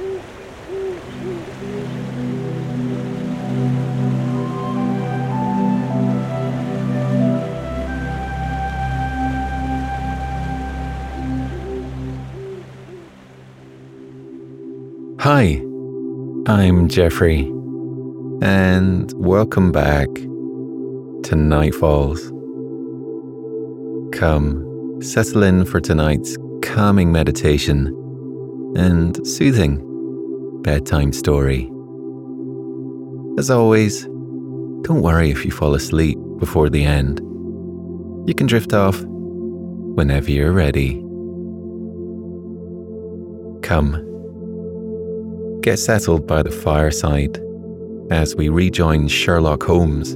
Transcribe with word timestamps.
Hi, 0.00 0.06
I'm 16.46 16.88
Geoffrey, 16.88 17.40
and 18.40 19.12
welcome 19.16 19.70
back 19.70 20.08
to 20.14 21.36
Night 21.36 21.74
Falls. 21.74 22.22
Come, 24.18 25.02
settle 25.02 25.42
in 25.42 25.66
for 25.66 25.78
tonight's 25.78 26.38
calming 26.62 27.12
meditation 27.12 27.94
and 28.76 29.26
soothing 29.26 29.89
bedtime 30.62 31.12
story. 31.12 31.70
As 33.38 33.50
always, 33.50 34.04
don't 34.82 35.02
worry 35.02 35.30
if 35.30 35.44
you 35.44 35.50
fall 35.50 35.74
asleep 35.74 36.18
before 36.38 36.68
the 36.68 36.84
end. 36.84 37.20
You 38.26 38.34
can 38.34 38.46
drift 38.46 38.72
off 38.72 39.00
whenever 39.02 40.30
you're 40.30 40.52
ready. 40.52 41.02
Come 43.62 44.06
get 45.62 45.78
settled 45.78 46.26
by 46.26 46.42
the 46.42 46.50
fireside 46.50 47.38
as 48.10 48.34
we 48.34 48.48
rejoin 48.48 49.08
Sherlock 49.08 49.62
Holmes 49.62 50.12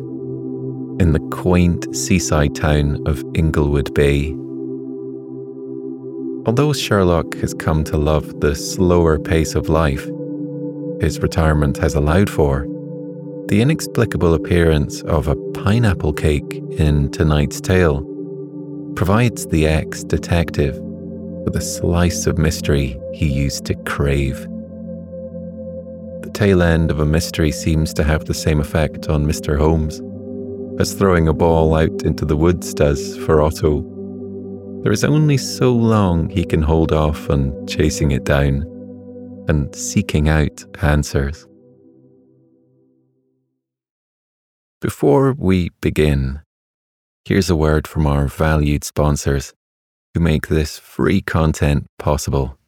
in 1.01 1.13
the 1.13 1.29
quaint 1.31 1.95
seaside 1.95 2.55
town 2.55 3.03
of 3.07 3.23
Inglewood 3.35 3.93
Bay. 3.95 4.35
Although 6.47 6.73
Sherlock 6.73 7.35
has 7.37 7.55
come 7.55 7.85
to 7.85 7.97
love 7.97 8.41
the 8.41 8.55
slower 8.55 9.19
pace 9.19 9.55
of 9.55 9.69
life 9.69 10.07
his 11.01 11.21
retirement 11.21 11.77
has 11.79 11.95
allowed 11.95 12.31
for, 12.31 12.67
the 13.49 13.61
inexplicable 13.61 14.33
appearance 14.33 15.03
of 15.03 15.29
a 15.29 15.37
pineapple 15.53 16.15
cake 16.15 16.63
in 16.79 17.11
tonight's 17.11 17.61
tale 17.61 18.03
provides 18.97 19.47
the 19.49 19.67
ex 19.67 20.03
detective 20.03 20.79
with 20.79 21.55
a 21.57 21.61
slice 21.61 22.27
of 22.27 22.39
mystery 22.39 22.99
he 23.13 23.27
used 23.27 23.67
to 23.67 23.75
crave 23.85 24.41
The 26.23 26.31
tail 26.33 26.63
end 26.63 26.91
of 26.91 27.01
a 27.01 27.07
mystery 27.07 27.53
seems 27.53 27.93
to 27.95 28.05
have 28.05 28.25
the 28.25 28.35
same 28.35 28.61
effect 28.61 29.09
on 29.09 29.27
Mr. 29.27 29.59
Holmes 29.59 30.01
as 30.81 30.95
throwing 30.95 31.29
a 31.29 31.35
ball 31.35 31.75
out 31.75 32.03
into 32.03 32.25
the 32.25 32.37
woods 32.37 32.73
does 32.73 33.17
for 33.19 33.43
Otto. 33.43 33.83
There 34.83 34.93
is 34.93 35.05
only 35.05 35.37
so 35.37 35.73
long 35.73 36.31
he 36.31 36.45
can 36.45 36.63
hold 36.63 36.93
off 36.93 37.29
on 37.29 37.67
chasing 37.67 38.11
it 38.11 38.25
down 38.25 38.65
and 39.49 39.75
seeking 39.75 40.29
out 40.29 40.65
answers. 40.83 41.47
Before 44.81 45.35
we 45.39 45.71
begin, 45.81 46.41
here's 47.25 47.49
a 47.49 47.57
word 47.57 47.89
from 47.89 48.07
our 48.07 48.27
valued 48.27 48.85
sponsors 48.85 49.55
who 50.13 50.21
make 50.21 50.49
this 50.49 50.79
free 50.79 51.21
content 51.23 51.87
possible. 51.99 52.59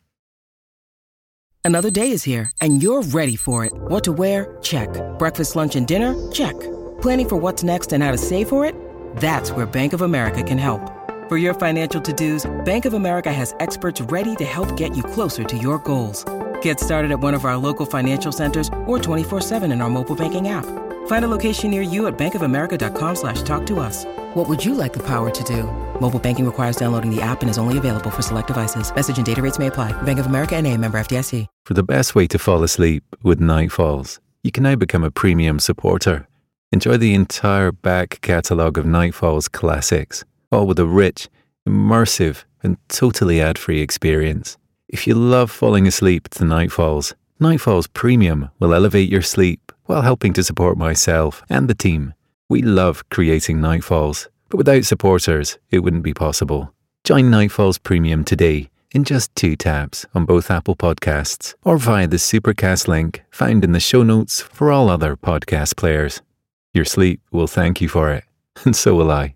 Another 1.65 1.91
day 1.91 2.13
is 2.13 2.23
here, 2.23 2.51
and 2.61 2.81
you're 2.83 3.03
ready 3.03 3.35
for 3.35 3.65
it. 3.65 3.73
What 3.75 4.05
to 4.05 4.13
wear? 4.13 4.57
Check. 4.63 4.89
Breakfast, 5.19 5.57
lunch, 5.57 5.75
and 5.75 5.87
dinner? 5.87 6.15
Check. 6.31 6.55
Planning 7.03 7.29
for 7.29 7.37
what's 7.37 7.65
next 7.65 7.93
and 7.93 8.05
how 8.05 8.13
to 8.13 8.19
save 8.19 8.49
for 8.49 8.65
it? 8.65 8.75
That's 9.17 9.51
where 9.51 9.67
Bank 9.67 9.93
of 9.93 10.03
America 10.03 10.45
can 10.45 10.59
help. 10.59 10.81
For 11.29 11.37
your 11.37 11.55
financial 11.55 12.01
to-dos, 12.01 12.49
Bank 12.65 12.85
of 12.85 12.95
America 12.95 13.33
has 13.33 13.53
experts 13.59 14.01
ready 14.01 14.37
to 14.37 14.45
help 14.45 14.77
get 14.77 14.97
you 14.97 15.03
closer 15.03 15.43
to 15.43 15.59
your 15.59 15.81
goals. 15.81 16.25
Get 16.67 16.81
started 16.81 17.13
at 17.13 17.21
one 17.21 17.35
of 17.35 17.45
our 17.45 17.57
local 17.57 17.87
financial 17.87 18.33
centers 18.33 18.69
or 18.87 18.99
24-7 18.99 19.71
in 19.71 19.81
our 19.81 19.89
mobile 19.89 20.17
banking 20.17 20.49
app. 20.49 20.67
Find 21.07 21.25
a 21.25 21.29
location 21.29 21.71
near 21.71 21.81
you 21.81 22.09
at 22.09 22.19
bankofamerica.com 22.19 23.15
slash 23.15 23.43
talk 23.43 23.65
to 23.67 23.79
us. 23.79 24.05
What 24.35 24.49
would 24.49 24.65
you 24.65 24.75
like 24.75 24.93
the 24.93 25.05
power 25.05 25.31
to 25.31 25.45
do? 25.45 25.63
Mobile 26.01 26.19
banking 26.19 26.45
requires 26.45 26.75
downloading 26.75 27.15
the 27.15 27.23
app 27.23 27.43
and 27.43 27.49
is 27.49 27.57
only 27.57 27.79
available 27.79 28.11
for 28.11 28.23
select 28.23 28.49
devices. 28.49 28.93
Message 28.93 29.17
and 29.17 29.25
data 29.25 29.41
rates 29.41 29.61
may 29.61 29.69
apply. 29.69 29.93
Bank 30.03 30.19
of 30.19 30.27
America 30.27 30.57
and 30.57 30.67
a 30.67 30.77
member 30.77 30.99
FDIC. 30.99 31.47
For 31.65 31.75
the 31.75 31.85
best 31.85 32.17
way 32.17 32.27
to 32.27 32.37
fall 32.37 32.65
asleep 32.65 33.05
with 33.23 33.39
Night 33.39 33.71
Falls, 33.71 34.19
you 34.43 34.51
can 34.51 34.65
now 34.65 34.75
become 34.75 35.05
a 35.05 35.13
premium 35.13 35.61
supporter. 35.61 36.27
Enjoy 36.73 36.97
the 36.97 37.15
entire 37.15 37.71
back 37.71 38.19
catalogue 38.23 38.77
of 38.77 38.87
Night 38.87 39.15
Falls 39.15 39.47
classics, 39.47 40.25
all 40.51 40.67
with 40.67 40.81
a 40.81 40.87
rich, 40.87 41.29
immersive, 41.65 42.43
and 42.65 42.77
totally 42.89 43.41
ad-free 43.41 43.81
experience. 43.81 44.59
If 44.89 45.07
you 45.07 45.15
love 45.15 45.51
falling 45.51 45.89
asleep 45.89 46.29
to 46.31 46.45
Night 46.45 46.71
Falls, 46.71 47.15
Nightfalls 47.41 47.93
Premium 47.93 48.51
will 48.61 48.73
elevate 48.73 49.11
your 49.11 49.23
sleep 49.23 49.73
while 49.87 50.03
helping 50.03 50.33
to 50.35 50.45
support 50.45 50.79
myself 50.79 51.43
and 51.51 51.69
the 51.69 51.75
team. 51.75 52.15
We 52.49 52.63
love 52.63 53.09
creating 53.11 53.61
Night 53.61 53.83
Falls, 53.83 54.29
but 54.49 54.59
without 54.59 54.85
supporters, 54.85 55.59
it 55.71 55.81
wouldn't 55.81 56.05
be 56.05 56.15
possible. 56.15 56.73
Join 57.03 57.31
Night 57.31 57.51
Falls 57.51 57.79
Premium 57.79 58.25
today 58.25 58.71
in 58.93 59.03
just 59.03 59.35
two 59.35 59.57
taps 59.57 60.07
on 60.15 60.25
both 60.25 60.51
Apple 60.53 60.77
Podcasts 60.77 61.55
or 61.65 61.79
via 61.79 62.07
the 62.07 62.17
Supercast 62.17 62.87
link 62.87 63.25
found 63.31 63.65
in 63.65 63.73
the 63.73 63.81
show 63.81 64.05
notes 64.05 64.41
for 64.41 64.71
all 64.71 64.89
other 64.89 65.17
podcast 65.17 65.77
players. 65.77 66.23
Your 66.73 66.85
sleep 66.85 67.21
will 67.33 67.49
thank 67.49 67.81
you 67.81 67.89
for 67.89 68.13
it, 68.13 68.25
and 68.65 68.77
so 68.77 68.95
will 68.95 69.11
I. 69.11 69.36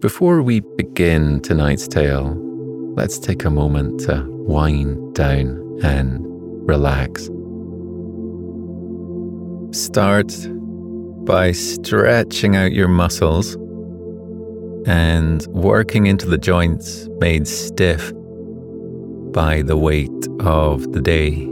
Before 0.00 0.42
we 0.42 0.60
begin 0.60 1.40
tonight's 1.40 1.88
tale, 1.88 2.32
let's 2.94 3.18
take 3.18 3.44
a 3.44 3.50
moment 3.50 3.98
to 4.02 4.24
wind 4.28 5.16
down 5.16 5.80
and 5.82 6.20
relax. 6.68 7.28
Start 9.76 10.32
by 11.24 11.50
stretching 11.50 12.54
out 12.54 12.70
your 12.70 12.86
muscles 12.86 13.56
and 14.86 15.44
working 15.48 16.06
into 16.06 16.28
the 16.28 16.38
joints 16.38 17.08
made 17.18 17.48
stiff 17.48 18.12
by 19.32 19.62
the 19.62 19.76
weight 19.76 20.28
of 20.38 20.92
the 20.92 21.00
day. 21.00 21.44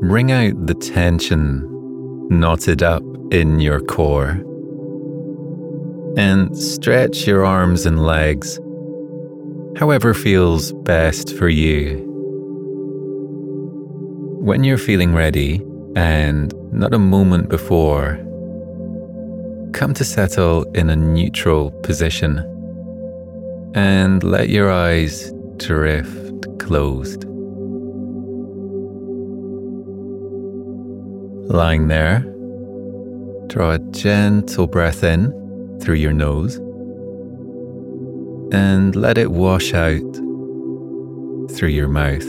Wring 0.00 0.30
out 0.30 0.64
the 0.68 0.74
tension 0.74 1.66
knotted 2.30 2.84
up 2.84 3.02
in 3.32 3.58
your 3.58 3.80
core 3.80 4.44
and 6.16 6.56
stretch 6.56 7.26
your 7.26 7.44
arms 7.44 7.84
and 7.86 8.04
legs, 8.04 8.58
however 9.76 10.14
feels 10.14 10.72
best 10.72 11.36
for 11.36 11.48
you. 11.48 12.02
When 14.40 14.64
you're 14.64 14.78
feeling 14.78 15.14
ready, 15.14 15.62
and 15.96 16.54
not 16.72 16.92
a 16.92 16.98
moment 16.98 17.48
before, 17.48 18.16
come 19.72 19.94
to 19.94 20.04
settle 20.04 20.64
in 20.74 20.90
a 20.90 20.96
neutral 20.96 21.70
position 21.82 22.38
and 23.74 24.22
let 24.22 24.48
your 24.48 24.70
eyes 24.70 25.32
drift 25.56 26.46
closed. 26.58 27.24
Lying 31.48 31.88
there, 31.88 32.20
draw 33.46 33.72
a 33.72 33.78
gentle 33.90 34.66
breath 34.66 35.02
in 35.02 35.45
through 35.80 35.94
your 35.94 36.12
nose 36.12 36.56
and 38.52 38.94
let 38.94 39.18
it 39.18 39.30
wash 39.30 39.74
out 39.74 40.14
through 41.50 41.68
your 41.68 41.88
mouth. 41.88 42.24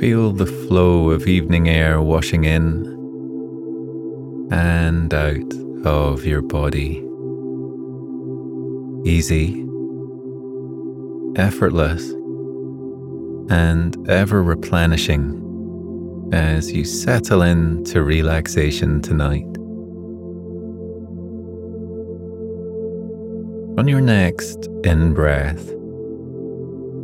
Feel 0.00 0.32
the 0.32 0.46
flow 0.66 1.10
of 1.10 1.26
evening 1.26 1.68
air 1.68 2.00
washing 2.00 2.44
in 2.44 2.86
and 4.50 5.12
out 5.14 5.54
of 5.84 6.24
your 6.24 6.42
body. 6.42 7.04
Easy, 9.04 9.66
effortless, 11.36 12.08
and 13.50 14.08
ever 14.08 14.42
replenishing 14.42 15.38
as 16.32 16.72
you 16.72 16.84
settle 16.84 17.42
into 17.42 18.02
relaxation 18.02 19.02
tonight. 19.02 19.46
On 23.82 23.88
your 23.88 24.00
next 24.00 24.68
in 24.84 25.12
breath, 25.12 25.66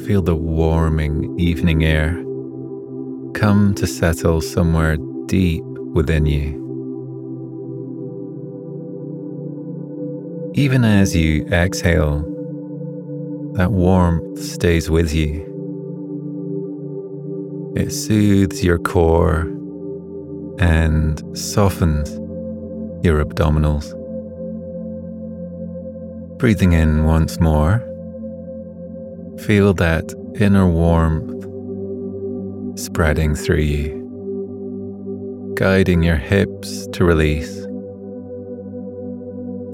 feel 0.07 0.23
the 0.23 0.37
warming 0.37 1.37
evening 1.37 1.85
air 1.85 2.13
come 3.35 3.75
to 3.75 3.85
settle 3.85 4.41
somewhere 4.41 4.97
deep 5.27 5.65
within 5.65 6.25
you. 6.25 6.55
Even 10.55 10.85
as 10.85 11.17
you 11.17 11.45
exhale, 11.47 12.21
that 13.55 13.73
warmth 13.73 14.41
stays 14.41 14.89
with 14.89 15.13
you. 15.13 15.43
It 17.75 17.91
soothes 17.91 18.63
your 18.63 18.79
core 18.79 19.53
and 20.61 21.21
softens 21.37 22.09
your 23.05 23.25
abdominals. 23.25 23.98
Breathing 26.39 26.73
in 26.73 27.05
once 27.05 27.41
more, 27.41 27.81
feel 29.41 29.75
that 29.75 30.15
inner 30.39 30.69
warmth 30.71 31.45
spreading 32.79 33.35
through 33.35 33.57
you, 33.57 35.53
guiding 35.59 36.05
your 36.05 36.17
hips 36.17 36.87
to 36.93 37.05
release 37.05 37.57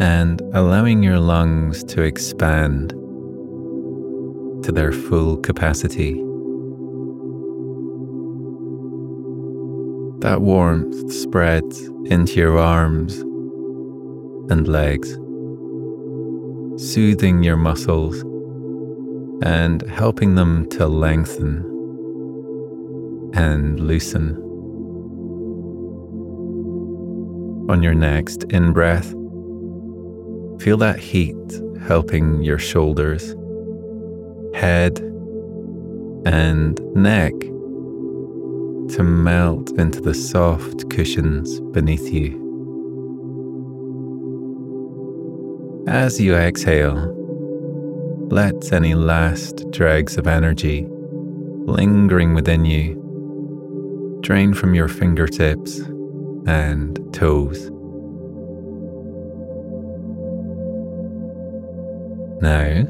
and 0.01 0.41
allowing 0.55 1.03
your 1.03 1.21
lungs 1.21 1.85
to 1.85 2.01
expand 2.01 2.91
to 4.65 4.73
their 4.73 4.93
full 4.93 5.37
capacity. 5.37 6.15
That 10.21 10.41
warmth 10.41 11.13
spreads 11.13 11.83
into 12.07 12.41
your 12.41 12.59
arms 12.59 13.19
and 14.51 14.67
legs 14.67 15.19
soothing 16.77 17.43
your 17.43 17.57
muscles 17.57 18.21
and 19.43 19.83
helping 19.83 20.35
them 20.35 20.69
to 20.71 20.87
lengthen 20.87 21.59
and 23.35 23.81
loosen. 23.81 24.37
On 27.71 27.83
your 27.83 27.95
next 27.95 28.45
in 28.45 28.73
breath, 28.73 29.11
feel 30.61 30.77
that 30.79 30.99
heat 30.99 31.37
helping 31.87 32.43
your 32.43 32.59
shoulders, 32.59 33.35
head, 34.55 34.99
and 36.27 36.81
neck 36.95 37.33
to 38.95 39.03
melt 39.03 39.71
into 39.79 40.01
the 40.01 40.15
soft 40.15 40.91
cushions 40.91 41.61
beneath 41.73 42.13
you. 42.13 42.44
As 45.87 46.19
you 46.19 46.35
exhale, 46.35 47.15
let 48.31 48.73
any 48.73 48.95
last 48.95 49.71
dregs 49.71 50.17
of 50.17 50.27
energy 50.27 50.87
lingering 50.89 52.35
within 52.35 52.65
you 52.65 54.19
drain 54.23 54.55
from 54.55 54.75
your 54.75 54.89
fingertips 54.89 55.81
and 56.47 56.99
toes. 57.13 57.71
Now, 62.41 62.87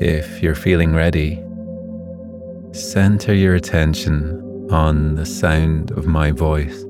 if 0.00 0.42
you're 0.42 0.54
feeling 0.54 0.94
ready, 0.94 1.44
center 2.72 3.34
your 3.34 3.54
attention 3.54 4.68
on 4.70 5.16
the 5.16 5.26
sound 5.26 5.90
of 5.90 6.06
my 6.06 6.30
voice 6.30 6.86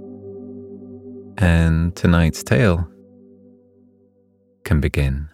and 1.39 1.95
tonight's 1.97 2.45
tale 2.45 2.89
can 4.65 4.81
begin. 4.81 5.29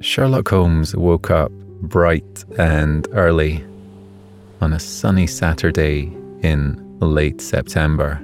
Sherlock 0.00 0.48
Holmes 0.48 0.96
woke 0.96 1.30
up 1.30 1.52
bright 1.82 2.44
and 2.58 3.06
early 3.12 3.64
on 4.60 4.72
a 4.72 4.80
sunny 4.80 5.26
Saturday 5.26 6.12
in 6.42 6.98
late 7.00 7.40
September. 7.40 8.20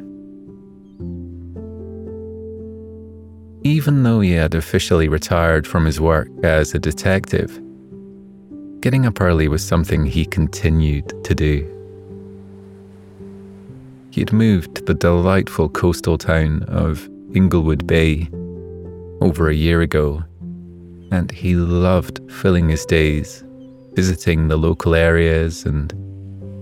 Even 3.63 4.05
though 4.05 4.21
he 4.21 4.33
had 4.33 4.55
officially 4.55 5.09
retired 5.09 5.67
from 5.67 5.85
his 5.85 6.01
work 6.01 6.29
as 6.45 6.75
a 6.75 6.79
detective, 6.79 7.61
getting 8.81 9.07
up 9.07 9.21
early 9.21 9.49
was 9.49 9.67
something 9.67 10.07
he 10.07 10.25
continued 10.25 11.13
to 11.25 11.35
do. 11.35 11.76
He 14.17 14.23
had 14.23 14.33
moved 14.33 14.77
to 14.77 14.83
the 14.83 14.95
delightful 14.95 15.69
coastal 15.69 16.17
town 16.17 16.63
of 16.69 17.07
Inglewood 17.35 17.87
Bay 17.87 18.31
over 19.21 19.51
a 19.51 19.55
year 19.55 19.83
ago, 19.83 20.25
and 21.13 21.31
he 21.31 21.55
loved 21.55 22.23
filling 22.33 22.71
his 22.71 22.87
days 22.87 23.45
visiting 23.93 24.49
the 24.49 24.57
local 24.57 24.95
areas 24.95 25.67
and 25.67 25.93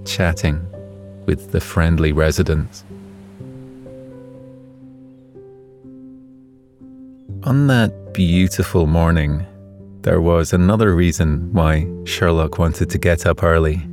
chatting 0.05 0.67
with 1.27 1.53
the 1.53 1.61
friendly 1.61 2.11
residents. 2.11 2.83
On 7.45 7.69
that 7.69 8.15
beautiful 8.15 8.89
morning, 8.89 9.47
there 10.03 10.21
was 10.21 10.53
another 10.53 10.93
reason 10.93 11.53
why 11.53 11.87
Sherlock 12.05 12.59
wanted 12.59 12.91
to 12.91 12.99
get 12.99 13.27
up 13.27 13.45
early 13.45 13.87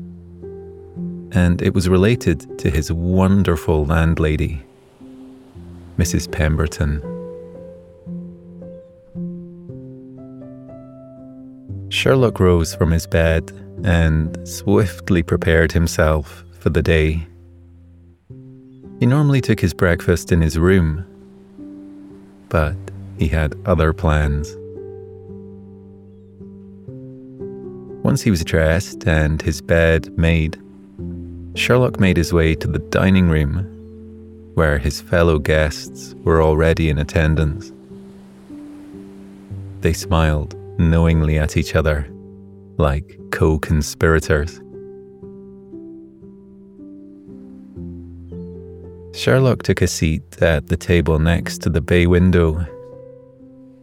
and 1.32 1.62
it 1.62 1.74
was 1.74 1.88
related 1.88 2.60
to 2.60 2.70
his 2.70 2.92
wonderful 2.92 3.86
landlady, 3.86 4.62
Mrs. 5.98 6.32
Pemberton. 6.32 7.02
Sherlock 11.90 12.40
rose 12.40 12.74
from 12.74 12.92
his 12.92 13.06
bed 13.08 13.52
and 13.84 14.38
swiftly 14.48 15.24
prepared 15.24 15.72
himself 15.72 16.44
for 16.60 16.70
the 16.70 16.82
day. 16.82 17.28
He 19.00 19.06
normally 19.06 19.42
took 19.42 19.60
his 19.60 19.74
breakfast 19.74 20.32
in 20.32 20.42
his 20.42 20.60
room, 20.60 21.06
but 22.50 22.76
he 23.18 23.28
had 23.28 23.56
other 23.66 23.94
plans. 23.94 24.56
Once 28.04 28.22
he 28.22 28.32
was 28.32 28.44
dressed 28.44 29.08
and 29.08 29.42
his 29.42 29.62
bed 29.62 30.16
made, 30.18 30.61
Sherlock 31.56 32.00
made 32.00 32.18
his 32.18 32.32
way 32.32 32.56
to 32.56 32.68
the 32.68 32.80
dining 32.80 33.30
room, 33.30 34.52
where 34.56 34.78
his 34.78 35.02
fellow 35.02 35.38
guests 35.38 36.16
were 36.24 36.42
already 36.42 36.90
in 36.90 36.98
attendance. 36.98 37.72
They 39.82 39.94
smiled 39.94 40.56
knowingly 40.80 41.38
at 41.38 41.58
each 41.58 41.76
other, 41.76 42.08
like 42.78 43.20
co 43.32 43.60
conspirators. 43.60 44.62
Sherlock 49.14 49.64
took 49.64 49.82
a 49.82 49.88
seat 49.88 50.42
at 50.42 50.68
the 50.68 50.78
table 50.78 51.20
next 51.20 51.62
to 51.64 51.70
the 51.70 51.82
bay 51.82 52.08
window 52.08 52.66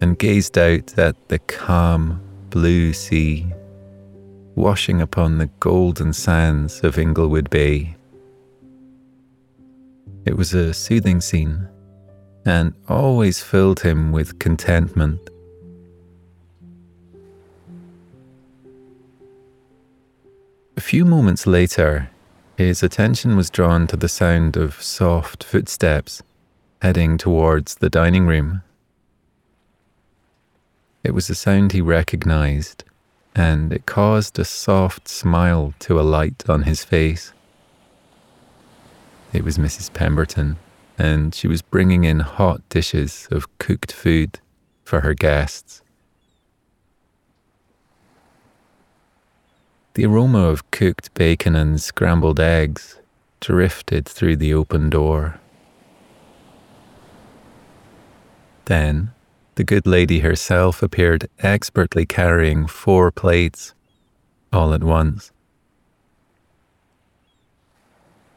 and 0.01 0.19
gazed 0.19 0.57
out 0.57 0.99
at 0.99 1.17
the 1.29 1.39
calm 1.41 2.21
blue 2.51 2.95
sea 2.95 3.47
washing 4.59 5.01
upon 5.01 5.39
the 5.39 5.47
golden 5.61 6.13
sands 6.13 6.81
of 6.83 6.99
Inglewood 6.99 7.49
Bay. 7.49 7.95
It 10.25 10.37
was 10.37 10.53
a 10.53 10.75
soothing 10.75 11.21
scene 11.21 11.69
and 12.45 12.75
always 12.89 13.41
filled 13.41 13.81
him 13.81 14.11
with 14.11 14.41
contentment. 14.41 15.21
A 20.77 20.81
few 20.81 21.05
moments 21.05 21.47
later, 21.47 22.11
his 22.57 22.83
attention 22.83 23.37
was 23.37 23.51
drawn 23.51 23.87
to 23.87 23.97
the 23.97 24.09
sound 24.09 24.57
of 24.57 24.83
soft 24.83 25.45
footsteps 25.45 26.21
heading 26.83 27.17
towards 27.17 27.77
the 27.77 27.91
dining 27.91 28.27
room. 28.27 28.63
It 31.05 31.13
was 31.13 31.31
a 31.31 31.37
sound 31.37 31.71
he 31.71 31.81
recognized 31.81 32.83
and 33.39 33.73
it 33.73 33.87
caused 33.87 34.37
a 34.39 34.45
soft 34.45 35.07
smile 35.07 35.73
to 35.79 36.01
alight 36.01 36.43
on 36.49 36.65
his 36.65 36.85
face. 36.85 37.33
It 39.33 39.45
was 39.45 39.59
Mrs. 39.59 39.93
Pemberton, 39.93 40.57
and 40.99 41.33
she 41.33 41.47
was 41.47 41.63
bringing 41.63 42.03
in 42.03 42.19
hot 42.21 42.69
dishes 42.69 43.29
of 43.31 43.59
cooked 43.59 43.93
food 43.93 44.41
for 44.83 45.03
her 45.03 45.15
guests. 45.15 45.83
The 49.95 50.07
aroma 50.07 50.41
of 50.41 50.69
cooked 50.73 51.15
bacon 51.15 51.55
and 51.55 51.81
scrambled 51.81 52.41
eggs 52.41 52.99
drifted 53.41 54.09
through 54.09 54.37
the 54.37 54.53
open 54.53 54.91
door. 54.91 55.39
Then, 58.65 59.13
the 59.59 59.65
good 59.65 59.89
lady 59.89 60.21
herself 60.21 60.85
appeared 60.85 61.29
expertly 61.41 62.07
carrying 62.07 62.65
four 62.65 63.11
plates 63.11 63.75
all 64.53 64.73
at 64.73 64.85
once. 64.85 65.33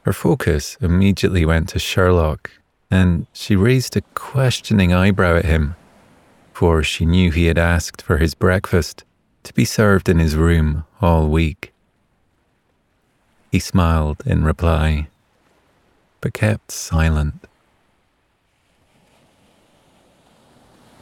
Her 0.01 0.13
focus 0.13 0.77
immediately 0.81 1.45
went 1.45 1.69
to 1.69 1.77
Sherlock, 1.77 2.49
and 2.89 3.27
she 3.33 3.55
raised 3.55 3.95
a 3.95 4.01
questioning 4.15 4.93
eyebrow 4.93 5.37
at 5.37 5.45
him, 5.45 5.75
for 6.53 6.81
she 6.81 7.05
knew 7.05 7.29
he 7.29 7.45
had 7.45 7.59
asked 7.59 8.01
for 8.01 8.17
his 8.17 8.33
breakfast 8.33 9.03
to 9.43 9.53
be 9.53 9.63
served 9.63 10.09
in 10.09 10.17
his 10.17 10.35
room 10.35 10.85
all 11.01 11.27
week. 11.27 11.71
He 13.51 13.59
smiled 13.59 14.23
in 14.25 14.43
reply, 14.43 15.07
but 16.19 16.33
kept 16.33 16.71
silent. 16.71 17.47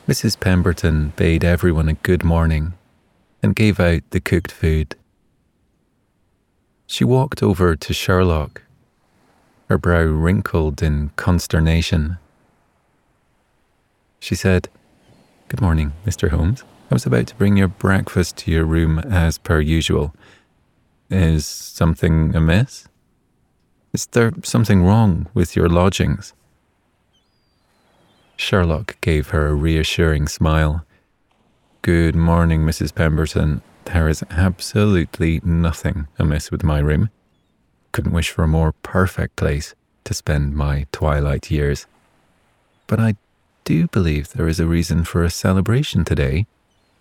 Mrs. 0.10 0.40
Pemberton 0.40 1.14
bade 1.18 1.44
everyone 1.44 1.88
a 1.88 1.94
good 1.94 2.24
morning 2.24 2.74
and 3.44 3.56
gave 3.56 3.80
out 3.80 4.02
the 4.10 4.20
cooked 4.20 4.52
food. 4.52 4.96
She 6.88 7.04
walked 7.04 7.44
over 7.44 7.76
to 7.76 7.94
Sherlock, 7.94 8.64
her 9.70 9.78
brow 9.78 10.02
wrinkled 10.02 10.82
in 10.82 11.12
consternation. 11.16 12.18
She 14.20 14.34
said, 14.34 14.68
Good 15.48 15.62
morning, 15.62 15.94
Mr. 16.08 16.30
Holmes. 16.30 16.64
I 16.90 16.96
was 16.96 17.06
about 17.06 17.28
to 17.28 17.36
bring 17.36 17.56
your 17.56 17.68
breakfast 17.68 18.36
to 18.38 18.52
your 18.52 18.66
room 18.66 18.98
as 18.98 19.38
per 19.38 19.60
usual. 19.60 20.16
Is 21.12 21.46
something 21.46 22.36
amiss? 22.36 22.88
Is 23.94 24.08
there 24.08 24.32
something 24.42 24.82
wrong 24.82 25.28
with 25.36 25.56
your 25.56 25.70
lodgings? 25.70 26.34
Sherlock 28.40 29.00
gave 29.02 29.28
her 29.28 29.48
a 29.48 29.54
reassuring 29.54 30.30
smile. 30.30 30.86
Good 31.82 32.16
morning, 32.16 32.62
Mrs. 32.62 32.96
Pemberton. 32.96 33.62
There 33.84 34.08
is 34.08 34.24
absolutely 34.30 35.42
nothing 35.44 36.08
amiss 36.18 36.50
with 36.50 36.64
my 36.64 36.80
room. 36.80 37.10
Couldn't 37.92 38.14
wish 38.14 38.30
for 38.30 38.44
a 38.44 38.48
more 38.48 38.72
perfect 38.72 39.36
place 39.36 39.76
to 40.06 40.14
spend 40.14 40.56
my 40.56 40.88
twilight 40.94 41.52
years. 41.52 41.86
But 42.88 43.02
I 43.02 43.18
do 43.66 43.88
believe 43.88 44.30
there 44.30 44.48
is 44.48 44.62
a 44.62 44.66
reason 44.66 45.04
for 45.04 45.22
a 45.26 45.30
celebration 45.30 46.06
today 46.06 46.48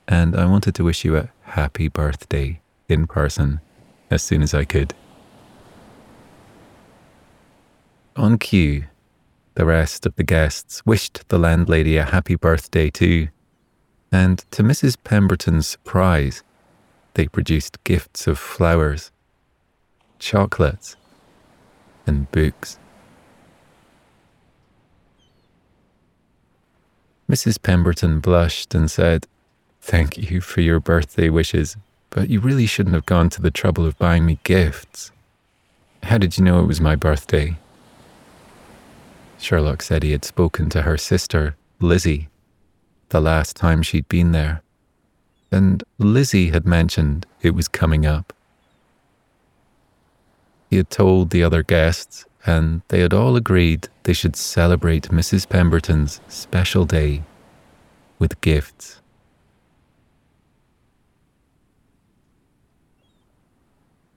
and 0.09 0.35
I 0.35 0.45
wanted 0.45 0.75
to 0.75 0.85
wish 0.85 1.05
you 1.05 1.17
a 1.17 1.31
happy 1.43 1.87
birthday 1.87 2.61
in 2.89 3.07
person 3.07 3.61
as 4.11 4.25
soon 4.25 4.43
as 4.43 4.55
I 4.55 4.65
could. 4.65 4.93
On 8.17 8.39
cue, 8.39 8.87
the 9.59 9.67
rest 9.67 10.07
of 10.07 10.15
the 10.15 10.23
guests 10.23 10.87
wished 10.87 11.29
the 11.31 11.37
landlady 11.37 11.97
a 11.97 12.05
happy 12.05 12.37
birthday 12.37 12.89
too, 12.89 13.27
and 14.13 14.39
to 14.53 14.63
Mrs. 14.63 14.97
Pemberton's 15.03 15.67
surprise, 15.67 16.45
they 17.15 17.27
produced 17.27 17.83
gifts 17.83 18.29
of 18.29 18.39
flowers, 18.39 19.11
chocolates, 20.21 20.95
and 22.07 22.31
books. 22.31 22.79
Mrs. 27.29 27.61
Pemberton 27.61 28.21
blushed 28.21 28.77
and 28.77 28.89
said, 28.89 29.27
Thank 29.81 30.31
you 30.31 30.41
for 30.41 30.61
your 30.61 30.79
birthday 30.79 31.31
wishes, 31.31 31.77
but 32.11 32.29
you 32.29 32.39
really 32.39 32.67
shouldn't 32.67 32.95
have 32.95 33.07
gone 33.07 33.29
to 33.31 33.43
the 33.43 33.51
trouble 33.51 33.85
of 33.85 33.99
buying 33.99 34.25
me 34.25 34.39
gifts. 34.45 35.11
How 36.05 36.17
did 36.17 36.39
you 36.39 36.45
know 36.45 36.61
it 36.61 36.69
was 36.69 36.81
my 36.81 36.95
birthday? 36.95 37.59
Sherlock 39.39 39.83
said 39.83 40.03
he 40.03 40.13
had 40.13 40.25
spoken 40.25 40.69
to 40.71 40.83
her 40.83 40.99
sister, 40.99 41.57
Lizzie, 41.81 42.29
the 43.11 43.21
last 43.21 43.57
time 43.57 43.83
she'd 43.83 44.09
been 44.09 44.33
there, 44.33 44.63
and 45.51 45.83
Lizzie 45.99 46.51
had 46.51 46.67
mentioned 46.67 47.27
it 47.41 47.55
was 47.55 47.69
coming 47.69 48.05
up. 48.05 48.33
He 50.69 50.77
had 50.77 50.91
told 50.91 51.31
the 51.31 51.43
other 51.43 51.63
guests, 51.63 52.27
and 52.45 52.83
they 52.89 53.01
had 53.01 53.15
all 53.15 53.37
agreed 53.37 53.89
they 54.03 54.13
should 54.13 54.37
celebrate 54.37 55.11
Mrs. 55.11 55.49
Pemberton's 55.49 56.21
special 56.29 56.85
day 56.85 57.23
with 58.19 58.41
gifts. 58.41 59.01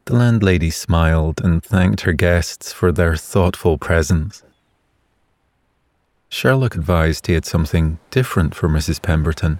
The 0.06 0.16
landlady 0.16 0.72
smiled 0.72 1.40
and 1.42 1.64
thanked 1.64 2.02
her 2.02 2.14
guests 2.14 2.74
for 2.74 2.92
their 2.92 3.16
thoughtful 3.16 3.78
presence. 3.78 4.44
Sherlock 6.32 6.76
advised 6.76 7.28
he 7.28 7.34
had 7.34 7.46
something 7.46 8.00
different 8.10 8.56
for 8.56 8.70
Mrs. 8.70 9.02
Pemberton, 9.02 9.60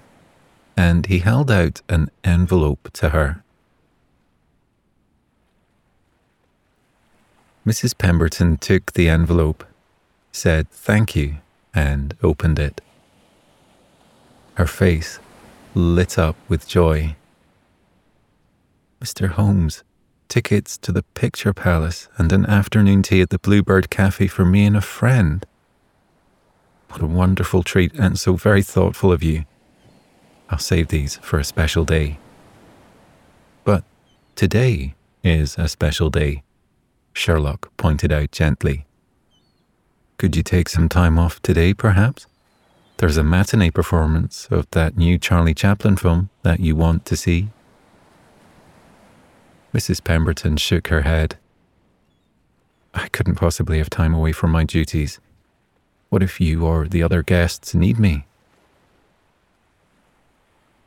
and 0.78 1.06
he 1.06 1.20
held 1.20 1.52
out 1.52 1.82
an 1.90 2.10
envelope 2.24 2.90
to 2.94 3.10
her. 3.10 3.44
Mrs. 7.68 7.96
Pemberton 7.96 8.56
took 8.58 8.94
the 8.94 9.10
envelope, 9.10 9.66
said 10.32 10.70
thank 10.70 11.14
you, 11.14 11.36
and 11.76 12.16
opened 12.24 12.58
it. 12.58 12.80
Her 14.56 14.66
face 14.66 15.20
lit 15.76 16.18
up 16.18 16.38
with 16.48 16.70
joy. 16.70 17.18
Mr. 19.02 19.28
Holmes, 19.28 19.84
tickets 20.30 20.78
to 20.78 20.94
the 20.94 21.04
Picture 21.04 21.54
Palace 21.54 22.08
and 22.18 22.32
an 22.32 22.46
afternoon 22.46 23.04
tea 23.04 23.22
at 23.22 23.30
the 23.30 23.40
Bluebird 23.40 23.90
Cafe 23.90 24.28
for 24.28 24.46
me 24.46 24.66
and 24.66 24.78
a 24.78 24.82
friend. 24.82 25.46
What 26.92 27.02
a 27.02 27.06
wonderful 27.06 27.64
treat 27.64 27.94
and 27.94 28.20
so 28.20 28.34
very 28.36 28.62
thoughtful 28.62 29.14
of 29.14 29.24
you. 29.24 29.46
I'll 30.50 30.60
save 30.60 30.90
these 30.90 31.16
for 31.18 31.40
a 31.40 31.44
special 31.46 31.86
day. 31.86 32.20
But 33.64 33.86
today 34.36 34.96
is 35.24 35.58
a 35.58 35.70
special 35.70 36.10
day, 36.10 36.44
Sherlock 37.14 37.72
pointed 37.78 38.12
out 38.12 38.32
gently. 38.32 38.86
Could 40.18 40.36
you 40.36 40.44
take 40.44 40.68
some 40.68 40.90
time 40.90 41.18
off 41.18 41.42
today, 41.42 41.74
perhaps? 41.74 42.28
There's 42.98 43.18
a 43.18 43.24
matinee 43.24 43.72
performance 43.72 44.50
of 44.52 44.68
that 44.72 44.98
new 44.98 45.18
Charlie 45.18 45.54
Chaplin 45.54 45.96
film 45.96 46.30
that 46.44 46.60
you 46.60 46.76
want 46.76 47.06
to 47.06 47.16
see. 47.16 47.48
Mrs. 49.74 50.04
Pemberton 50.04 50.58
shook 50.58 50.90
her 50.90 51.04
head. 51.04 51.38
I 52.94 53.08
couldn't 53.08 53.36
possibly 53.36 53.78
have 53.78 53.90
time 53.90 54.14
away 54.14 54.34
from 54.34 54.52
my 54.52 54.66
duties. 54.66 55.22
What 56.12 56.22
if 56.22 56.42
you 56.42 56.66
or 56.66 56.90
the 56.90 57.02
other 57.02 57.24
guests 57.24 57.74
need 57.74 57.98
me? 57.98 58.26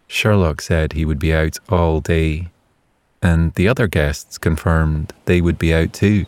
Sherlock 0.07 0.61
said 0.61 0.93
he 0.93 1.07
would 1.07 1.19
be 1.19 1.33
out 1.33 1.59
all 1.71 2.03
day, 2.03 2.49
and 3.23 3.55
the 3.55 3.67
other 3.67 3.87
guests 3.87 4.37
confirmed 4.37 5.15
they 5.25 5.41
would 5.41 5.59
be 5.59 5.73
out 5.73 5.95
too. 5.95 6.27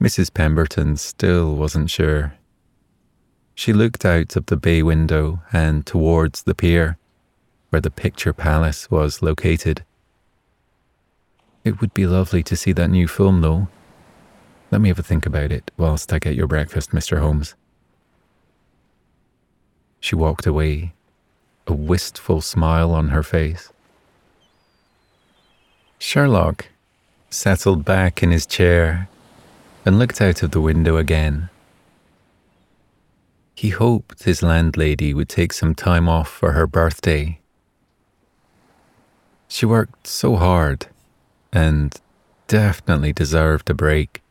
Mrs. 0.00 0.32
Pemberton 0.32 0.96
still 0.96 1.54
wasn't 1.54 1.90
sure. 1.90 2.32
She 3.54 3.74
looked 3.74 4.06
out 4.06 4.34
of 4.34 4.46
the 4.46 4.56
bay 4.56 4.82
window 4.82 5.42
and 5.52 5.84
towards 5.84 6.44
the 6.44 6.54
pier 6.54 6.96
where 7.68 7.82
the 7.82 7.90
picture 7.90 8.32
palace 8.32 8.90
was 8.90 9.20
located. 9.20 9.84
It 11.64 11.82
would 11.82 11.92
be 11.92 12.06
lovely 12.06 12.42
to 12.44 12.56
see 12.56 12.72
that 12.72 12.88
new 12.88 13.06
film, 13.06 13.42
though. 13.42 13.68
Let 14.70 14.80
me 14.80 14.88
have 14.88 14.98
a 14.98 15.02
think 15.02 15.26
about 15.26 15.52
it 15.52 15.70
whilst 15.76 16.12
I 16.12 16.18
get 16.18 16.34
your 16.34 16.46
breakfast, 16.46 16.90
Mr. 16.90 17.20
Holmes. 17.20 17.54
She 20.00 20.14
walked 20.14 20.46
away, 20.46 20.94
a 21.66 21.72
wistful 21.72 22.40
smile 22.40 22.92
on 22.92 23.08
her 23.08 23.22
face. 23.22 23.72
Sherlock 25.98 26.66
settled 27.30 27.84
back 27.84 28.22
in 28.22 28.30
his 28.30 28.46
chair 28.46 29.08
and 29.84 29.98
looked 29.98 30.20
out 30.20 30.42
of 30.42 30.50
the 30.50 30.60
window 30.60 30.96
again. 30.96 31.48
He 33.54 33.70
hoped 33.70 34.24
his 34.24 34.42
landlady 34.42 35.14
would 35.14 35.28
take 35.28 35.52
some 35.52 35.74
time 35.74 36.08
off 36.08 36.28
for 36.28 36.52
her 36.52 36.66
birthday 36.66 37.40
she 39.48 39.66
worked 39.66 40.06
so 40.06 40.36
hard 40.36 40.86
and 41.52 41.98
definitely 42.48 43.12
deserved 43.12 43.70
a 43.70 43.74
break. 43.74 44.22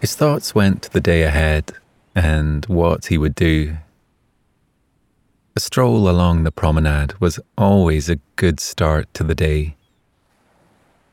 His 0.00 0.14
thoughts 0.14 0.54
went 0.54 0.82
to 0.82 0.90
the 0.90 1.00
day 1.00 1.22
ahead 1.22 1.72
and 2.14 2.64
what 2.66 3.06
he 3.06 3.18
would 3.18 3.34
do. 3.34 3.78
A 5.56 5.60
stroll 5.60 6.08
along 6.08 6.44
the 6.44 6.52
promenade 6.52 7.20
was 7.20 7.40
always 7.56 8.08
a 8.08 8.20
good 8.36 8.60
start 8.60 9.12
to 9.14 9.24
the 9.24 9.34
day. 9.34 9.74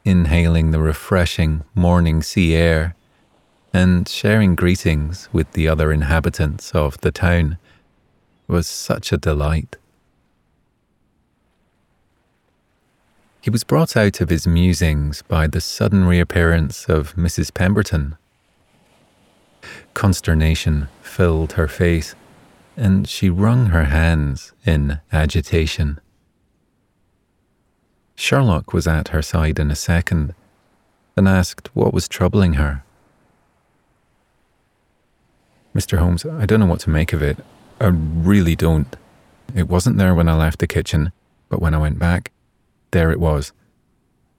inhaling 0.05 0.69
the 0.69 0.79
refreshing 0.79 1.63
morning 1.73 2.21
sea 2.21 2.55
air 2.55 2.95
and 3.73 4.07
sharing 4.07 4.53
greetings 4.55 5.27
with 5.33 5.51
the 5.53 5.67
other 5.67 5.91
inhabitants 5.91 6.71
of 6.73 7.01
the 7.01 7.11
town 7.11 7.57
was 8.47 8.67
such 8.67 9.11
a 9.11 9.17
delight. 9.17 9.77
He 13.41 13.49
was 13.49 13.63
brought 13.63 13.97
out 13.97 14.21
of 14.21 14.29
his 14.29 14.45
musings 14.47 15.23
by 15.23 15.47
the 15.47 15.59
sudden 15.61 16.05
reappearance 16.05 16.85
of 16.85 17.15
Mrs. 17.15 17.53
Pemberton. 17.53 18.15
Consternation 19.95 20.89
filled 21.01 21.53
her 21.53 21.69
face, 21.69 22.15
and 22.75 23.07
she 23.07 23.29
wrung 23.29 23.67
her 23.67 23.85
hands 23.85 24.51
in 24.65 24.99
agitation. 25.11 25.99
Sherlock 28.15 28.73
was 28.73 28.87
at 28.87 29.07
her 29.07 29.21
side 29.21 29.57
in 29.57 29.71
a 29.71 29.75
second 29.75 30.35
and 31.15 31.29
asked 31.29 31.69
what 31.73 31.93
was 31.93 32.09
troubling 32.09 32.53
her. 32.55 32.83
Mr. 35.73 35.97
Holmes, 35.97 36.25
I 36.25 36.45
don't 36.45 36.59
know 36.59 36.65
what 36.65 36.81
to 36.81 36.89
make 36.89 37.13
of 37.13 37.21
it. 37.21 37.37
I 37.79 37.87
really 37.87 38.55
don't. 38.55 38.93
It 39.55 39.69
wasn't 39.69 39.97
there 39.97 40.13
when 40.13 40.27
I 40.27 40.35
left 40.35 40.59
the 40.59 40.67
kitchen, 40.67 41.13
but 41.47 41.61
when 41.61 41.73
I 41.73 41.77
went 41.77 41.99
back, 41.99 42.31
there 42.91 43.11
it 43.11 43.19
was. 43.19 43.53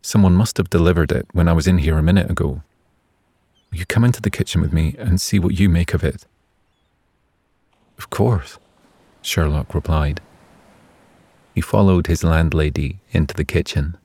Someone 0.02 0.34
must 0.34 0.58
have 0.58 0.68
delivered 0.68 1.12
it 1.12 1.26
when 1.32 1.48
I 1.48 1.54
was 1.54 1.66
in 1.66 1.78
here 1.78 1.96
a 1.96 2.02
minute 2.02 2.30
ago. 2.30 2.62
You 3.76 3.84
come 3.84 4.04
into 4.06 4.22
the 4.22 4.30
kitchen 4.30 4.62
with 4.62 4.72
me 4.72 4.94
and 4.98 5.20
see 5.20 5.38
what 5.38 5.60
you 5.60 5.68
make 5.68 5.92
of 5.92 6.02
it? 6.02 6.24
Of 7.98 8.08
course, 8.08 8.58
Sherlock 9.20 9.74
replied. 9.74 10.22
He 11.54 11.60
followed 11.60 12.06
his 12.06 12.24
landlady 12.24 13.00
into 13.10 13.34
the 13.34 13.44
kitchen. 13.44 13.98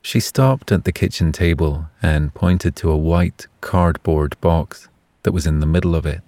She 0.00 0.18
stopped 0.18 0.72
at 0.72 0.82
the 0.82 0.90
kitchen 0.90 1.30
table 1.30 1.86
and 2.02 2.34
pointed 2.34 2.74
to 2.76 2.90
a 2.90 2.96
white 2.96 3.46
cardboard 3.60 4.36
box 4.40 4.88
that 5.22 5.30
was 5.30 5.46
in 5.46 5.60
the 5.60 5.66
middle 5.66 5.94
of 5.94 6.04
it. 6.04 6.22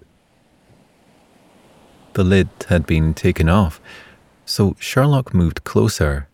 The 2.13 2.23
lid 2.23 2.47
had 2.69 2.85
been 2.85 3.13
taken 3.13 3.49
off, 3.49 3.81
so 4.45 4.77
Sherlock 4.79 5.33
moved 5.33 5.65
closer 5.65 6.29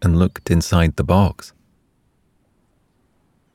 and 0.00 0.16
looked 0.16 0.48
inside 0.48 0.94
the 0.94 1.02
box. 1.02 1.52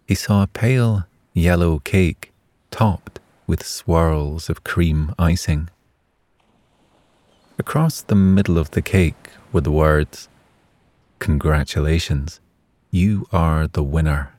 He 0.05 0.15
saw 0.15 0.43
a 0.43 0.47
pale 0.47 1.05
yellow 1.33 1.79
cake 1.79 2.31
topped 2.71 3.19
with 3.47 3.65
swirls 3.65 4.49
of 4.49 4.63
cream 4.63 5.13
icing. 5.17 5.69
Across 7.57 8.03
the 8.03 8.15
middle 8.15 8.57
of 8.57 8.71
the 8.71 8.81
cake 8.81 9.29
were 9.51 9.61
the 9.61 9.71
words, 9.71 10.27
Congratulations, 11.19 12.39
you 12.91 13.27
are 13.31 13.67
the 13.67 13.83
winner. 13.83 14.33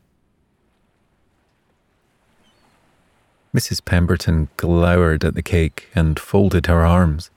Mrs. 3.55 3.85
Pemberton 3.85 4.49
glowered 4.57 5.25
at 5.25 5.35
the 5.35 5.43
cake 5.43 5.89
and 5.95 6.19
folded 6.19 6.67
her 6.67 6.85
arms. 6.85 7.31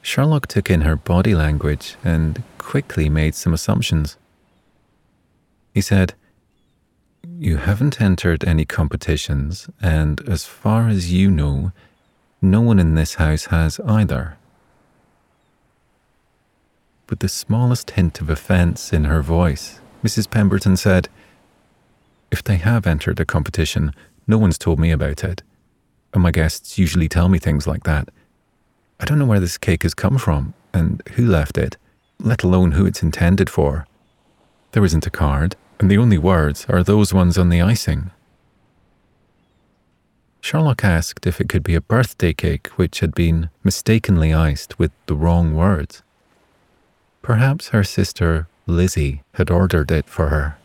Sherlock 0.00 0.46
took 0.46 0.70
in 0.70 0.80
her 0.80 0.96
body 0.96 1.34
language 1.34 1.96
and 2.02 2.42
quickly 2.56 3.10
made 3.10 3.34
some 3.34 3.52
assumptions. 3.52 4.16
He 5.74 5.82
said, 5.82 6.14
You 7.40 7.58
haven't 7.58 8.00
entered 8.00 8.42
any 8.42 8.64
competitions, 8.64 9.68
and 9.80 10.20
as 10.28 10.44
far 10.44 10.88
as 10.88 11.12
you 11.12 11.30
know, 11.30 11.70
no 12.42 12.60
one 12.60 12.80
in 12.80 12.96
this 12.96 13.14
house 13.14 13.44
has 13.44 13.78
either. 13.86 14.36
With 17.08 17.20
the 17.20 17.28
smallest 17.28 17.92
hint 17.92 18.20
of 18.20 18.28
offence 18.28 18.92
in 18.92 19.04
her 19.04 19.22
voice, 19.22 19.78
Mrs. 20.02 20.28
Pemberton 20.28 20.76
said, 20.76 21.08
If 22.32 22.42
they 22.42 22.56
have 22.56 22.88
entered 22.88 23.20
a 23.20 23.24
competition, 23.24 23.94
no 24.26 24.36
one's 24.36 24.58
told 24.58 24.80
me 24.80 24.90
about 24.90 25.22
it. 25.22 25.44
And 26.12 26.24
my 26.24 26.32
guests 26.32 26.76
usually 26.76 27.08
tell 27.08 27.28
me 27.28 27.38
things 27.38 27.68
like 27.68 27.84
that. 27.84 28.08
I 28.98 29.04
don't 29.04 29.20
know 29.20 29.26
where 29.26 29.38
this 29.38 29.58
cake 29.58 29.84
has 29.84 29.94
come 29.94 30.18
from 30.18 30.54
and 30.74 31.04
who 31.12 31.24
left 31.24 31.56
it, 31.56 31.76
let 32.18 32.42
alone 32.42 32.72
who 32.72 32.84
it's 32.84 33.04
intended 33.04 33.48
for. 33.48 33.86
There 34.72 34.84
isn't 34.84 35.06
a 35.06 35.10
card, 35.10 35.54
and 35.80 35.90
the 35.90 35.98
only 35.98 36.18
words 36.18 36.66
are 36.68 36.82
those 36.82 37.14
ones 37.14 37.38
on 37.38 37.48
the 37.48 37.62
icing. 37.62 38.10
Sherlock 40.40 40.84
asked 40.84 41.26
if 41.26 41.40
it 41.40 41.48
could 41.48 41.62
be 41.62 41.74
a 41.74 41.80
birthday 41.80 42.32
cake 42.32 42.68
which 42.76 43.00
had 43.00 43.14
been 43.14 43.50
mistakenly 43.62 44.32
iced 44.32 44.78
with 44.78 44.92
the 45.06 45.14
wrong 45.14 45.54
words. 45.54 46.02
Perhaps 47.22 47.68
her 47.68 47.84
sister, 47.84 48.48
Lizzie, 48.66 49.22
had 49.34 49.50
ordered 49.50 49.90
it 49.90 50.06
for 50.06 50.28
her. 50.28 50.56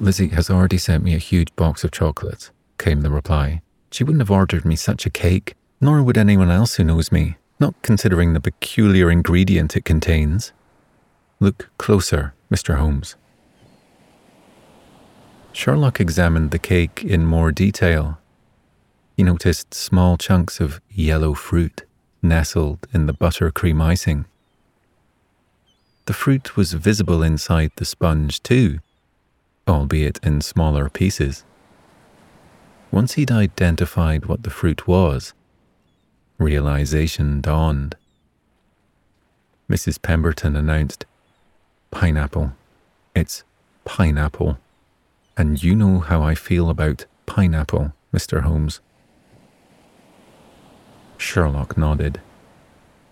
Lizzie 0.00 0.28
has 0.28 0.50
already 0.50 0.78
sent 0.78 1.04
me 1.04 1.14
a 1.14 1.18
huge 1.18 1.54
box 1.56 1.84
of 1.84 1.92
chocolates, 1.92 2.50
came 2.78 3.02
the 3.02 3.10
reply. 3.10 3.62
She 3.92 4.02
wouldn't 4.02 4.22
have 4.22 4.30
ordered 4.30 4.64
me 4.64 4.74
such 4.74 5.06
a 5.06 5.10
cake, 5.10 5.54
nor 5.80 6.02
would 6.02 6.18
anyone 6.18 6.50
else 6.50 6.74
who 6.74 6.84
knows 6.84 7.12
me, 7.12 7.36
not 7.60 7.74
considering 7.82 8.32
the 8.32 8.40
peculiar 8.40 9.10
ingredient 9.10 9.76
it 9.76 9.84
contains. 9.84 10.52
Look 11.40 11.70
closer, 11.78 12.34
Mr. 12.50 12.76
Holmes. 12.76 13.16
Sherlock 15.52 16.00
examined 16.00 16.50
the 16.50 16.58
cake 16.58 17.04
in 17.04 17.26
more 17.26 17.52
detail. 17.52 18.18
He 19.16 19.22
noticed 19.22 19.72
small 19.72 20.16
chunks 20.16 20.60
of 20.60 20.80
yellow 20.90 21.34
fruit 21.34 21.84
nestled 22.22 22.86
in 22.92 23.06
the 23.06 23.14
buttercream 23.14 23.80
icing. 23.80 24.24
The 26.06 26.12
fruit 26.12 26.56
was 26.56 26.72
visible 26.72 27.22
inside 27.22 27.70
the 27.76 27.84
sponge 27.84 28.42
too, 28.42 28.80
albeit 29.68 30.18
in 30.22 30.40
smaller 30.40 30.90
pieces. 30.90 31.44
Once 32.90 33.14
he'd 33.14 33.30
identified 33.30 34.26
what 34.26 34.42
the 34.42 34.50
fruit 34.50 34.86
was, 34.86 35.34
realization 36.38 37.40
dawned. 37.40 37.96
Mrs. 39.70 40.00
Pemberton 40.00 40.56
announced, 40.56 41.06
Pineapple. 41.94 42.52
It's 43.14 43.44
pineapple. 43.86 44.58
And 45.38 45.62
you 45.62 45.74
know 45.74 46.00
how 46.00 46.22
I 46.22 46.34
feel 46.34 46.68
about 46.68 47.06
pineapple, 47.24 47.94
Mr. 48.12 48.42
Holmes. 48.42 48.80
Sherlock 51.16 51.78
nodded. 51.78 52.20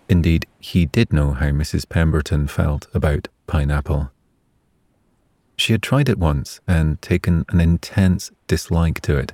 Indeed, 0.07 0.45
he 0.59 0.85
did 0.85 1.11
know 1.11 1.31
how 1.31 1.47
Mrs. 1.47 1.89
Pemberton 1.89 2.47
felt 2.47 2.87
about 2.93 3.27
pineapple. 3.47 4.11
She 5.57 5.73
had 5.73 5.81
tried 5.81 6.09
it 6.09 6.19
once 6.19 6.59
and 6.67 7.01
taken 7.01 7.45
an 7.49 7.59
intense 7.59 8.29
dislike 8.47 9.01
to 9.01 9.17
it 9.17 9.33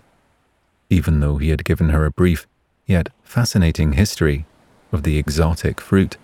even 0.89 1.19
though 1.19 1.37
he 1.37 1.49
had 1.49 1.63
given 1.63 1.89
her 1.89 2.05
a 2.05 2.11
brief, 2.11 2.47
yet 2.85 3.09
fascinating 3.23 3.93
history 3.93 4.45
of 4.91 5.03
the 5.03 5.17
exotic 5.17 5.79
fruit 5.79 6.17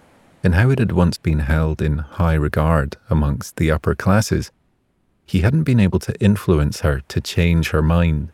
and 0.46 0.54
how 0.54 0.70
it 0.70 0.78
had 0.78 0.92
once 0.92 1.18
been 1.18 1.40
held 1.40 1.82
in 1.82 1.98
high 1.98 2.36
regard 2.36 2.98
amongst 3.10 3.56
the 3.56 3.72
upper 3.72 3.96
classes, 3.96 4.52
he 5.26 5.42
hadn't 5.42 5.64
been 5.64 5.80
able 5.80 5.98
to 5.98 6.14
influence 6.22 6.82
her 6.82 7.02
to 7.08 7.20
change 7.20 7.72
her 7.72 7.82
mind 7.82 8.30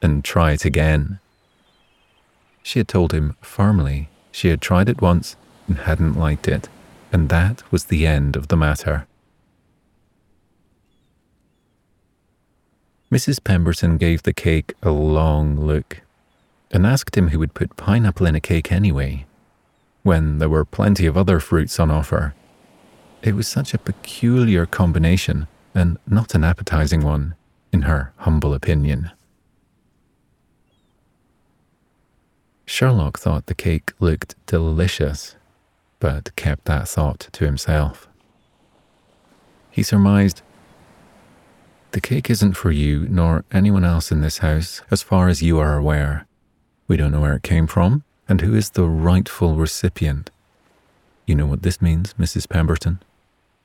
and 0.00 0.24
try 0.24 0.52
it 0.52 0.64
again. 0.64 1.20
She 2.62 2.78
had 2.78 2.88
told 2.88 3.12
him 3.12 3.36
firmly 3.42 4.08
she 4.32 4.48
had 4.48 4.62
tried 4.62 4.88
it 4.88 5.02
once 5.02 5.36
and 5.66 5.76
hadn't 5.76 6.18
liked 6.18 6.48
it, 6.48 6.70
and 7.12 7.28
that 7.28 7.62
was 7.70 7.84
the 7.84 8.06
end 8.06 8.34
of 8.34 8.48
the 8.48 8.56
matter. 8.56 9.06
Mrs. 13.12 13.44
Pemberton 13.44 13.98
gave 13.98 14.22
the 14.22 14.32
cake 14.32 14.72
a 14.82 14.90
long 14.90 15.60
look 15.60 16.00
and 16.70 16.86
asked 16.86 17.18
him 17.18 17.28
who 17.28 17.38
would 17.38 17.52
put 17.52 17.76
pineapple 17.76 18.24
in 18.24 18.34
a 18.34 18.40
cake 18.40 18.72
anyway, 18.72 19.26
when 20.02 20.38
there 20.38 20.48
were 20.48 20.64
plenty 20.64 21.06
of 21.06 21.16
other 21.16 21.40
fruits 21.40 21.78
on 21.78 21.90
offer. 21.90 22.34
It 23.22 23.34
was 23.34 23.48
such 23.48 23.74
a 23.74 23.78
peculiar 23.78 24.66
combination 24.66 25.48
and 25.74 25.98
not 26.06 26.34
an 26.34 26.44
appetizing 26.44 27.02
one, 27.02 27.34
in 27.72 27.82
her 27.82 28.12
humble 28.18 28.54
opinion. 28.54 29.10
Sherlock 32.64 33.18
thought 33.18 33.46
the 33.46 33.54
cake 33.54 33.92
looked 33.98 34.34
delicious, 34.46 35.36
but 36.00 36.34
kept 36.36 36.66
that 36.66 36.88
thought 36.88 37.28
to 37.32 37.44
himself. 37.44 38.08
He 39.70 39.82
surmised 39.82 40.42
the 41.92 42.00
cake 42.00 42.28
isn't 42.28 42.52
for 42.52 42.70
you 42.70 43.06
nor 43.08 43.44
anyone 43.50 43.84
else 43.84 44.12
in 44.12 44.20
this 44.20 44.38
house, 44.38 44.82
as 44.90 45.02
far 45.02 45.28
as 45.28 45.42
you 45.42 45.58
are 45.58 45.76
aware. 45.76 46.26
We 46.86 46.96
don't 46.96 47.12
know 47.12 47.20
where 47.20 47.36
it 47.36 47.42
came 47.42 47.66
from 47.66 48.04
and 48.28 48.40
who 48.42 48.54
is 48.54 48.70
the 48.70 48.84
rightful 48.84 49.56
recipient. 49.56 50.30
You 51.26 51.34
know 51.34 51.46
what 51.46 51.62
this 51.62 51.80
means, 51.80 52.14
Mrs. 52.14 52.48
Pemberton? 52.48 53.00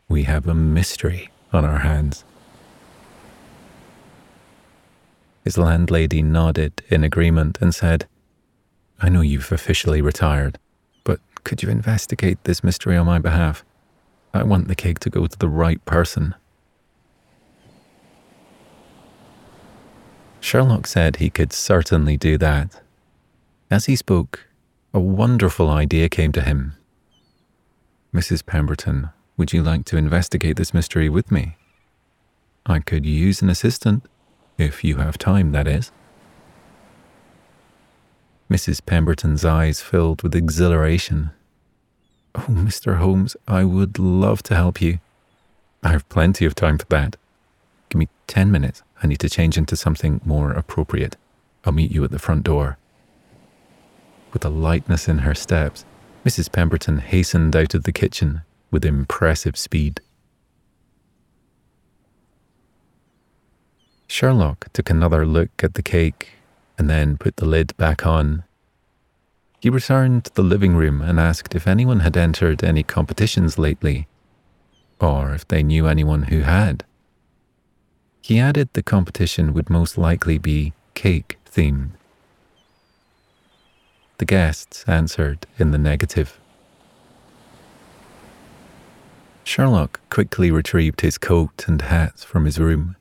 We 0.07 0.23
have 0.23 0.47
a 0.47 0.53
mystery 0.53 1.29
on 1.51 1.65
our 1.65 1.79
hands. 1.79 2.23
His 5.43 5.57
landlady 5.57 6.21
nodded 6.21 6.81
in 6.89 7.03
agreement 7.03 7.57
and 7.59 7.75
said, 7.75 8.07
I 9.01 9.09
know 9.09 9.21
you've 9.21 9.51
officially 9.51 10.01
retired, 10.01 10.57
but 11.03 11.19
could 11.43 11.61
you 11.61 11.69
investigate 11.69 12.41
this 12.43 12.63
mystery 12.63 12.95
on 12.95 13.05
my 13.05 13.19
behalf? 13.19 13.65
I 14.33 14.43
want 14.43 14.67
the 14.67 14.75
cake 14.75 14.99
to 14.99 15.09
go 15.09 15.27
to 15.27 15.37
the 15.37 15.49
right 15.49 15.83
person. 15.85 16.35
Sherlock 20.39 20.87
said 20.87 21.17
he 21.17 21.29
could 21.29 21.53
certainly 21.53 22.17
do 22.17 22.37
that. 22.37 22.81
As 23.69 23.85
he 23.85 23.95
spoke, 23.95 24.47
a 24.93 24.99
wonderful 24.99 25.69
idea 25.69 26.07
came 26.07 26.31
to 26.31 26.41
him. 26.41 26.73
Mrs. 28.13 28.45
Pemberton, 28.45 29.09
would 29.37 29.51
you 29.51 29.63
like 29.63 29.85
to 29.85 29.97
investigate 29.97 30.55
this 30.55 30.73
mystery 30.73 31.09
with 31.09 31.31
me? 31.31 31.57
I 32.65 32.79
could 32.79 33.05
use 33.05 33.41
an 33.41 33.49
assistant, 33.49 34.03
if 34.57 34.83
you 34.83 34.97
have 34.97 35.17
time, 35.17 35.51
that 35.51 35.67
is. 35.67 35.91
Mrs. 38.51 38.85
Pemberton's 38.85 39.43
eyes 39.43 39.81
filled 39.81 40.21
with 40.21 40.35
exhilaration. 40.35 41.31
Oh, 42.35 42.45
Mr. 42.49 42.97
Holmes, 42.97 43.35
I 43.47 43.63
would 43.63 43.97
love 43.97 44.43
to 44.43 44.55
help 44.55 44.79
you. 44.79 44.99
I 45.81 45.89
have 45.89 46.07
plenty 46.07 46.45
of 46.45 46.53
time 46.53 46.77
for 46.77 46.85
that. 46.89 47.15
Give 47.89 47.97
me 47.97 48.09
10 48.27 48.51
minutes. 48.51 48.83
I 49.01 49.07
need 49.07 49.19
to 49.19 49.29
change 49.29 49.57
into 49.57 49.75
something 49.75 50.21
more 50.23 50.51
appropriate. 50.51 51.17
I'll 51.65 51.73
meet 51.73 51.91
you 51.91 52.03
at 52.03 52.11
the 52.11 52.19
front 52.19 52.43
door. 52.43 52.77
With 54.33 54.43
a 54.43 54.49
lightness 54.49 55.07
in 55.07 55.19
her 55.19 55.35
steps, 55.35 55.85
Mrs. 56.25 56.51
Pemberton 56.51 56.97
hastened 56.97 57.55
out 57.55 57.75
of 57.75 57.83
the 57.83 57.91
kitchen 57.91 58.41
with 58.71 58.83
impressive 58.83 59.55
speed. 59.55 60.01
Sherlock 64.07 64.73
took 64.73 64.89
another 64.89 65.25
look 65.25 65.63
at 65.63 65.75
the 65.75 65.83
cake 65.83 66.29
and 66.77 66.89
then 66.89 67.17
put 67.17 67.35
the 67.35 67.45
lid 67.45 67.77
back 67.77 68.07
on. 68.07 68.43
He 69.59 69.69
returned 69.69 70.25
to 70.25 70.33
the 70.33 70.43
living 70.43 70.75
room 70.75 71.01
and 71.01 71.19
asked 71.19 71.55
if 71.55 71.67
anyone 71.67 71.99
had 71.99 72.17
entered 72.17 72.63
any 72.63 72.83
competitions 72.83 73.59
lately, 73.59 74.07
or 74.99 75.33
if 75.33 75.47
they 75.47 75.61
knew 75.61 75.87
anyone 75.87 76.23
who 76.23 76.41
had. 76.41 76.83
He 78.21 78.39
added 78.39 78.69
the 78.73 78.83
competition 78.83 79.53
would 79.53 79.69
most 79.69 79.97
likely 79.97 80.37
be 80.37 80.73
cake 80.95 81.37
themed. 81.45 81.91
The 84.17 84.25
guests 84.25 84.83
answered 84.87 85.47
in 85.57 85.71
the 85.71 85.77
negative. 85.77 86.39
Sherlock 89.43 89.99
quickly 90.09 90.51
retrieved 90.51 91.01
his 91.01 91.17
coat 91.17 91.65
and 91.67 91.81
hat 91.81 92.19
from 92.19 92.45
his 92.45 92.59
room 92.59 92.95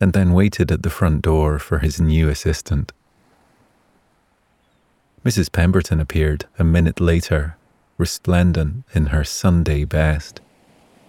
and 0.00 0.14
then 0.14 0.32
waited 0.32 0.72
at 0.72 0.82
the 0.82 0.90
front 0.90 1.22
door 1.22 1.58
for 1.58 1.78
his 1.78 2.00
new 2.00 2.28
assistant. 2.28 2.92
Mrs. 5.24 5.52
Pemberton 5.52 6.00
appeared 6.00 6.46
a 6.58 6.64
minute 6.64 7.00
later, 7.00 7.56
resplendent 7.98 8.84
in 8.94 9.06
her 9.06 9.24
Sunday 9.24 9.84
best, 9.84 10.40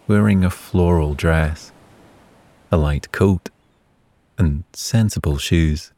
wearing 0.07 0.43
a 0.43 0.49
floral 0.49 1.13
dress, 1.13 1.71
a 2.69 2.77
light 2.77 3.11
coat, 3.13 3.49
and 4.37 4.65
sensible 4.73 5.37
shoes. 5.37 5.93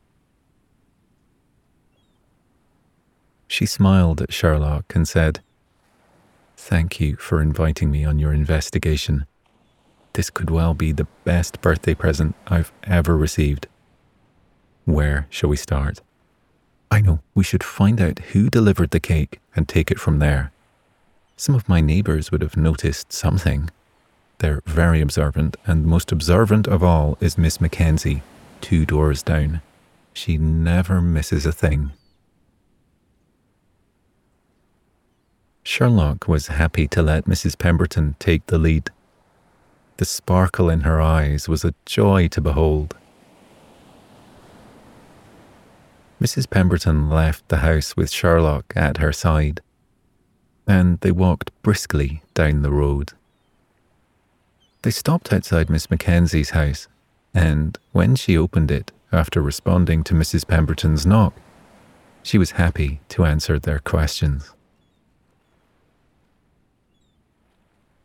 She 3.53 3.67
smiled 3.67 4.19
at 4.19 4.33
Sherlock 4.33 4.95
and 4.95 5.07
said, 5.07 5.41
Thank 6.57 6.99
you 6.99 7.17
for 7.17 7.39
inviting 7.39 7.91
me 7.91 8.03
on 8.03 8.17
your 8.17 8.33
investigation. 8.33 9.27
This 10.13 10.31
could 10.31 10.49
well 10.49 10.73
be 10.73 10.91
the 10.91 11.05
best 11.23 11.61
birthday 11.61 11.93
present 11.93 12.33
I've 12.47 12.71
ever 12.85 13.15
received. 13.15 13.67
Where 14.85 15.27
shall 15.29 15.51
we 15.51 15.55
start? 15.55 16.01
I 16.89 16.99
know, 17.01 17.19
we 17.35 17.43
should 17.43 17.63
find 17.63 18.01
out 18.01 18.17
who 18.31 18.49
delivered 18.49 18.89
the 18.89 18.99
cake 18.99 19.39
and 19.55 19.69
take 19.69 19.91
it 19.91 19.99
from 19.99 20.17
there. 20.17 20.51
Some 21.37 21.53
of 21.53 21.69
my 21.69 21.79
neighbours 21.79 22.31
would 22.31 22.41
have 22.41 22.57
noticed 22.57 23.13
something. 23.13 23.69
They're 24.39 24.63
very 24.65 24.99
observant, 24.99 25.57
and 25.67 25.85
most 25.85 26.11
observant 26.11 26.67
of 26.67 26.83
all 26.83 27.19
is 27.21 27.37
Miss 27.37 27.61
Mackenzie, 27.61 28.23
two 28.61 28.83
doors 28.83 29.21
down. 29.21 29.61
She 30.11 30.39
never 30.39 31.01
misses 31.01 31.45
a 31.45 31.51
thing. 31.51 31.91
Sherlock 35.63 36.28
was 36.28 36.47
happy 36.47 36.88
to 36.89 37.02
let 37.02 37.26
Mrs. 37.26 37.58
Pemberton 37.58 38.15
take 38.19 38.45
the 38.47 38.58
lead. 38.58 38.89
The 39.97 40.06
sparkle 40.06 40.69
in 40.69 40.82
her 40.82 41.02
eyes 41.02 41.47
was 41.47 41.63
a 41.63 41.73
joy 41.86 42.28
to 42.30 42.41
behold. 42.41 42.97
Mrs. 46.21 46.49
Pemberton 46.49 47.10
left 47.10 47.47
the 47.47 47.58
house 47.58 47.95
with 47.95 48.12
Sherlock 48.12 48.73
at 48.76 48.97
her 48.97 49.13
side, 49.13 49.62
and 50.67 50.99
they 50.99 51.12
walked 51.12 51.52
briskly 51.62 52.23
down 52.34 52.62
the 52.62 52.71
road. 52.71 53.13
They 54.82 54.91
stopped 54.91 55.32
outside 55.32 55.69
Miss 55.69 55.89
Mackenzie's 55.89 56.49
house, 56.49 56.88
and 57.34 57.78
when 57.93 58.15
she 58.15 58.38
opened 58.38 58.69
it 58.69 58.91
after 59.13 59.41
responding 59.41 60.04
to 60.06 60.13
Mrs. 60.13 60.45
Pemberton's 60.45 61.06
knock, 61.06 61.34
she 62.21 62.38
was 62.38 62.52
happy 62.52 62.99
to 63.10 63.26
answer 63.26 63.60
their 63.60 63.80
questions. 63.80 64.54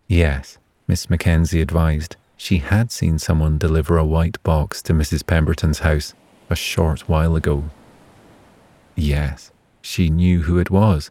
Yes, 0.09 0.57
Miss 0.87 1.11
Mackenzie 1.11 1.61
advised, 1.61 2.16
she 2.38 2.59
had 2.59 2.90
seen 2.90 3.18
someone 3.18 3.59
deliver 3.59 3.99
a 3.99 4.07
white 4.07 4.42
box 4.42 4.81
to 4.83 4.94
Mrs. 4.94 5.27
Pemberton's 5.27 5.81
house 5.81 6.14
a 6.49 6.57
short 6.57 7.11
while 7.11 7.37
ago. 7.37 7.64
Yes, 8.97 9.53
she 9.83 10.09
knew 10.09 10.42
who 10.42 10.59
it 10.59 10.71
was. 10.71 11.11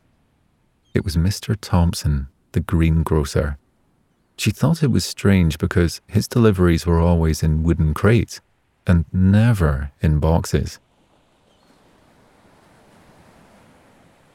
It 0.95 1.03
was 1.03 1.15
Mr. 1.15 1.55
Thompson, 1.61 2.27
the 2.53 2.59
greengrocer. 2.59 3.59
She 4.35 4.49
thought 4.49 4.81
it 4.81 4.91
was 4.91 5.05
strange 5.05 5.59
because 5.59 6.01
his 6.07 6.27
deliveries 6.27 6.87
were 6.87 6.99
always 6.99 7.43
in 7.43 7.61
wooden 7.61 7.93
crates 7.93 8.41
and 8.87 9.05
never 9.13 9.91
in 10.01 10.19
boxes. 10.19 10.79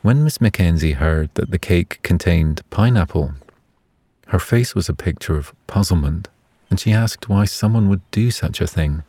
When 0.03 0.22
Miss 0.22 0.40
Mackenzie 0.40 0.92
heard 0.92 1.31
that 1.35 1.51
the 1.51 1.59
cake 1.59 1.98
contained 2.03 2.62
pineapple 2.70 3.35
her 4.32 4.38
face 4.38 4.74
was 4.74 4.88
a 4.88 4.94
picture 4.94 5.36
of 5.36 5.52
puzzlement, 5.66 6.30
and 6.70 6.80
she 6.80 6.90
asked 6.90 7.28
why 7.28 7.44
someone 7.44 7.90
would 7.90 8.00
do 8.10 8.30
such 8.30 8.62
a 8.62 8.66
thing. 8.66 9.02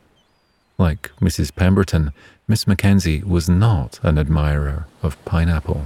Like 0.77 1.11
Mrs. 1.21 1.55
Pemberton, 1.55 2.11
Miss 2.45 2.67
Mackenzie 2.67 3.23
was 3.23 3.47
not 3.47 4.01
an 4.03 4.19
admirer 4.19 4.85
of 5.01 5.23
pineapple. 5.23 5.85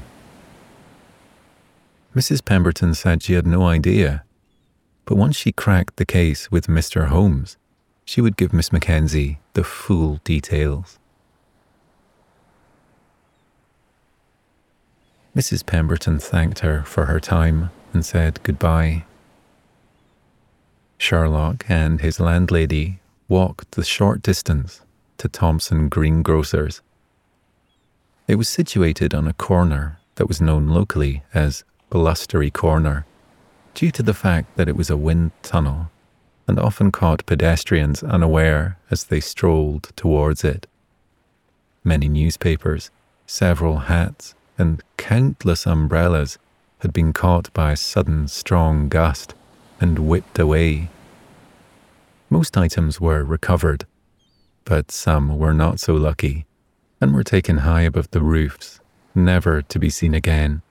Mrs. 2.15 2.43
Pemberton 2.43 2.95
said 2.95 3.21
she 3.21 3.33
had 3.33 3.45
no 3.45 3.61
idea, 3.67 4.23
but 5.05 5.17
once 5.17 5.35
she 5.35 5.51
cracked 5.51 5.97
the 5.97 6.05
case 6.05 6.49
with 6.49 6.65
Mr. 6.65 7.09
Holmes, 7.09 7.57
she 8.05 8.21
would 8.21 8.37
give 8.37 8.53
Miss 8.53 8.73
Mackenzie 8.73 9.37
the 9.53 9.63
full 9.63 10.19
details. 10.23 10.97
Mrs. 15.35 15.63
Pemberton 15.63 16.17
thanked 16.17 16.59
her 16.59 16.81
for 16.81 17.05
her 17.05 17.19
time 17.19 17.69
and 17.93 18.03
said 18.03 18.39
goodbye 18.41 19.05
Sherlock 20.97 21.65
and 21.69 22.01
his 22.01 22.19
landlady 22.19 22.99
walked 23.27 23.71
the 23.71 23.83
short 23.83 24.21
distance 24.21 24.81
to 25.17 25.27
Thompson 25.27 25.89
Greengrocers. 25.89 26.81
It 28.27 28.35
was 28.35 28.49
situated 28.49 29.13
on 29.13 29.27
a 29.27 29.33
corner 29.33 29.99
that 30.15 30.27
was 30.27 30.41
known 30.41 30.69
locally 30.69 31.23
as 31.33 31.63
Blustery 31.89 32.51
Corner, 32.51 33.05
due 33.73 33.91
to 33.91 34.03
the 34.03 34.13
fact 34.13 34.57
that 34.57 34.67
it 34.67 34.75
was 34.75 34.89
a 34.89 34.97
wind 34.97 35.31
tunnel 35.43 35.89
and 36.47 36.59
often 36.59 36.91
caught 36.91 37.25
pedestrians 37.25 38.03
unaware 38.03 38.77
as 38.89 39.05
they 39.05 39.19
strolled 39.19 39.91
towards 39.95 40.43
it. 40.43 40.67
Many 41.83 42.07
newspapers, 42.07 42.89
several 43.25 43.77
hats, 43.79 44.33
and 44.57 44.81
countless 44.97 45.65
umbrellas 45.65 46.37
had 46.79 46.91
been 46.91 47.13
caught 47.13 47.53
by 47.53 47.71
a 47.71 47.77
sudden 47.77 48.27
strong 48.27 48.89
gust 48.89 49.33
and 49.79 49.99
whipped 49.99 50.39
away. 50.39 50.89
Most 52.29 52.57
items 52.57 52.99
were 52.99 53.23
recovered, 53.23 53.85
but 54.65 54.91
some 54.91 55.37
were 55.37 55.53
not 55.53 55.79
so 55.79 55.93
lucky 55.93 56.45
and 56.99 57.13
were 57.13 57.23
taken 57.23 57.59
high 57.59 57.81
above 57.81 58.11
the 58.11 58.21
roofs, 58.21 58.79
never 59.13 59.61
to 59.61 59.79
be 59.79 59.89
seen 59.89 60.13
again. 60.13 60.61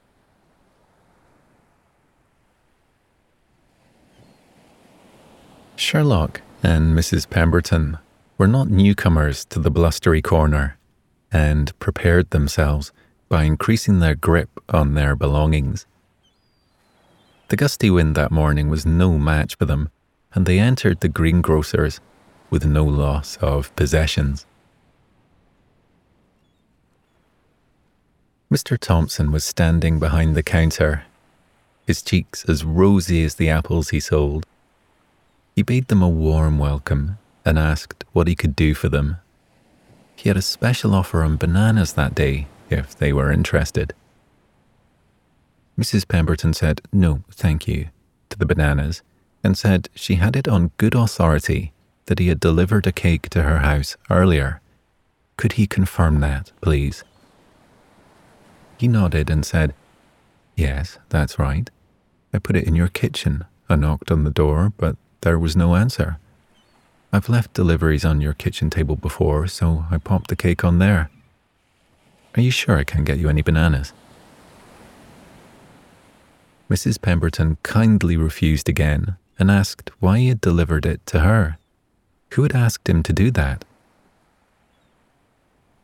Sherlock 5.77 6.41
and 6.63 6.97
Mrs. 6.99 7.29
Pemberton 7.29 7.99
were 8.39 8.47
not 8.47 8.69
newcomers 8.69 9.45
to 9.47 9.61
the 9.61 9.71
blustery 9.71 10.23
corner 10.23 10.79
and 11.31 11.79
prepared 11.79 12.31
themselves 12.31 12.93
by 13.29 13.45
increasing 13.45 14.01
their 14.01 14.15
grip 14.15 14.49
on 14.71 14.95
their 14.95 15.15
belongings. 15.15 15.87
The 17.49 17.57
gusty 17.57 17.91
wind 17.91 18.17
that 18.17 18.33
morning 18.33 18.69
was 18.69 18.85
no 18.85 19.19
match 19.19 19.57
for 19.57 19.67
them, 19.67 19.91
and 20.35 20.47
they 20.47 20.59
entered 20.59 21.01
the 21.01 21.09
greengrocer's 21.09 22.01
with 22.51 22.67
no 22.67 22.85
loss 22.85 23.37
of 23.37 23.75
possessions. 23.77 24.47
Mr. 28.53 28.77
Thompson 28.77 29.31
was 29.31 29.45
standing 29.45 30.01
behind 30.01 30.35
the 30.35 30.43
counter, 30.43 31.05
his 31.87 32.03
cheeks 32.03 32.45
as 32.49 32.65
rosy 32.65 33.23
as 33.25 33.37
the 33.37 33.49
apples 33.49 33.91
he 33.91 34.01
sold. 34.01 34.45
He 35.55 35.63
bade 35.63 35.87
them 35.87 36.03
a 36.03 36.09
warm 36.09 36.59
welcome 36.59 37.19
and 37.45 37.61
asked 37.61 38.05
what 38.13 38.27
he 38.27 38.35
could 38.35 38.57
do 38.57 38.75
for 38.75 38.89
them. 38.89 39.19
He 40.17 40.29
had 40.29 40.37
a 40.37 40.43
special 40.43 40.95
offer 40.95 41.23
on 41.23 41.37
bananas 41.37 41.93
that 41.93 42.15
day 42.15 42.49
if 42.71 42.97
they 42.97 43.13
were 43.13 43.31
interested. 43.31 43.95
Mrs. 45.79 46.09
Pemberton 46.09 46.55
said 46.55 46.81
no, 46.93 47.23
thank 47.31 47.69
you, 47.69 47.89
to 48.31 48.39
the 48.39 48.47
bananas 48.47 49.03
and 49.47 49.57
said 49.57 49.89
she 49.95 50.17
had 50.17 50.35
it 50.35 50.49
on 50.49 50.73
good 50.77 50.95
authority 50.95 51.73
that 52.07 52.19
he 52.19 52.29
had 52.29 52.41
delivered 52.41 52.87
a 52.87 52.93
cake 52.93 53.29
to 53.31 53.43
her 53.43 53.59
house 53.59 53.97
earlier. 54.11 54.61
Could 55.37 55.53
he 55.53 55.67
confirm 55.67 56.21
that, 56.21 56.51
please? 56.61 57.05
He 58.79 58.89
nodded 58.89 59.31
and 59.31 59.45
said, 59.45 59.75
Yes, 60.57 60.99
that's 61.11 61.39
right. 61.39 61.71
I 62.33 62.39
put 62.39 62.57
it 62.57 62.65
in 62.67 62.75
your 62.75 62.89
kitchen. 62.89 63.45
I 63.69 63.77
knocked 63.77 64.11
on 64.11 64.25
the 64.25 64.31
door, 64.31 64.73
but 64.77 64.97
there 65.21 65.39
was 65.39 65.57
no 65.57 65.77
answer. 65.77 66.19
I've 67.13 67.29
left 67.29 67.55
deliveries 67.55 68.05
on 68.05 68.21
your 68.21 68.35
kitchen 68.35 68.71
table 68.71 68.97
before, 68.97 69.47
so 69.47 69.85
I 69.91 69.99
popped 69.99 70.29
the 70.29 70.37
cake 70.37 70.65
on 70.65 70.79
there. 70.79 71.11
Are 72.37 72.43
you 72.43 72.51
sure 72.51 72.77
I 72.77 72.85
can't 72.85 73.05
get 73.05 73.19
you 73.19 73.29
any 73.29 73.43
bananas? 73.43 73.93
Mrs. 76.69 77.01
Pemberton 77.01 77.59
kindly 77.63 78.17
refused 78.17 78.69
again 78.69 79.17
and 79.39 79.51
asked 79.51 79.91
why 80.01 80.19
he 80.19 80.29
had 80.29 80.41
delivered 80.41 80.85
it 80.85 81.05
to 81.07 81.21
her. 81.21 81.59
Who 82.33 82.43
had 82.43 82.55
asked 82.55 82.89
him 82.89 83.03
to 83.05 83.13
do 83.13 83.31
that? 83.33 83.65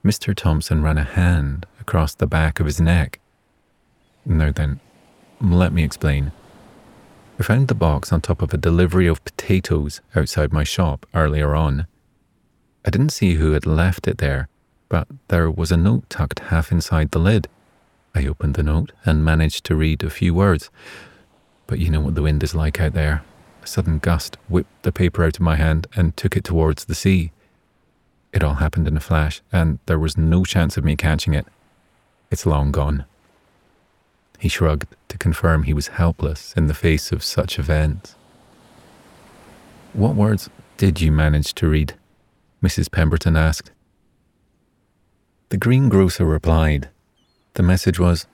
Mr. 0.05 0.35
Thompson 0.35 0.83
ran 0.83 0.99
a 0.99 1.05
hand 1.05 1.67
across 1.81 2.15
the 2.15 2.27
back 2.27 2.59
of 2.59 2.67
his 2.67 2.81
neck. 2.81 3.21
Now 4.27 4.51
then, 4.51 4.81
let 5.41 5.73
me 5.73 5.85
explain. 5.85 6.33
I 7.39 7.45
found 7.45 7.69
the 7.69 7.75
box 7.75 8.13
on 8.13 8.21
top 8.21 8.43
of 8.43 8.53
a 8.53 8.57
delivery 8.59 9.07
of 9.07 9.25
potatoes 9.25 10.01
outside 10.17 10.53
my 10.53 10.65
shop 10.65 11.07
earlier 11.15 11.55
on. 11.55 11.87
I 12.85 12.91
didn't 12.91 13.11
see 13.11 13.35
who 13.35 13.53
had 13.53 13.67
left 13.67 14.09
it 14.09 14.19
there, 14.19 14.49
but 14.89 15.07
there 15.29 15.51
was 15.51 15.71
a 15.71 15.77
note 15.77 16.11
tucked 16.11 16.41
half 16.41 16.73
inside 16.73 17.13
the 17.13 17.21
lid. 17.21 17.49
I 18.15 18.27
opened 18.27 18.55
the 18.55 18.63
note 18.63 18.93
and 19.05 19.25
managed 19.25 19.65
to 19.65 19.75
read 19.75 20.03
a 20.03 20.11
few 20.11 20.35
words. 20.35 20.71
But 21.67 21.79
you 21.79 21.91
know 21.91 22.01
what 22.01 22.15
the 22.15 22.23
wind 22.23 22.43
is 22.43 22.55
like 22.55 22.81
out 22.81 22.93
there. 22.93 23.25
A 23.63 23.67
sudden 23.67 23.99
gust 23.99 24.37
whipped 24.49 24.83
the 24.83 24.93
paper 24.93 25.25
out 25.25 25.37
of 25.37 25.41
my 25.41 25.57
hand 25.57 25.87
and 25.95 26.17
took 26.17 26.37
it 26.37 26.45
towards 26.45 26.85
the 26.85 26.95
sea. 26.95 27.33
It 28.33 28.43
all 28.43 28.55
happened 28.55 28.89
in 28.89 28.97
a 28.97 29.01
flash, 29.01 29.43
and 29.53 29.79
there 29.87 29.99
was 29.99 30.17
no 30.17 30.45
chance 30.45 30.77
of 30.77 30.85
me 30.85 30.97
catching 30.97 31.35
it. 31.35 31.47
It's 32.31 32.47
long 32.47 32.73
gone. 32.73 33.05
He 34.39 34.49
shrugged 34.49 34.89
to 35.09 35.19
confirm 35.19 35.63
he 35.63 35.75
was 35.75 35.89
helpless 35.89 36.53
in 36.57 36.67
the 36.67 36.75
face 36.75 37.13
of 37.13 37.23
such 37.23 37.59
events. 37.59 38.17
What 39.93 40.17
words 40.17 40.51
did 40.79 41.01
you 41.01 41.13
manage 41.13 41.55
to 41.55 41.69
read? 41.69 41.95
Mrs. 42.63 42.91
Pemberton 42.91 43.37
asked. 43.37 43.71
The 45.51 45.59
greengrocer 45.59 46.25
replied. 46.25 46.89
The 47.55 47.63
message 47.63 47.99
was 47.99 48.27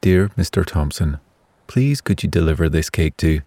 Dear 0.00 0.30
Mr. 0.30 0.66
Thompson, 0.66 1.18
please 1.68 2.00
could 2.00 2.24
you 2.24 2.28
deliver 2.28 2.68
this 2.68 2.90
cake 2.90 3.16
to 3.18 3.42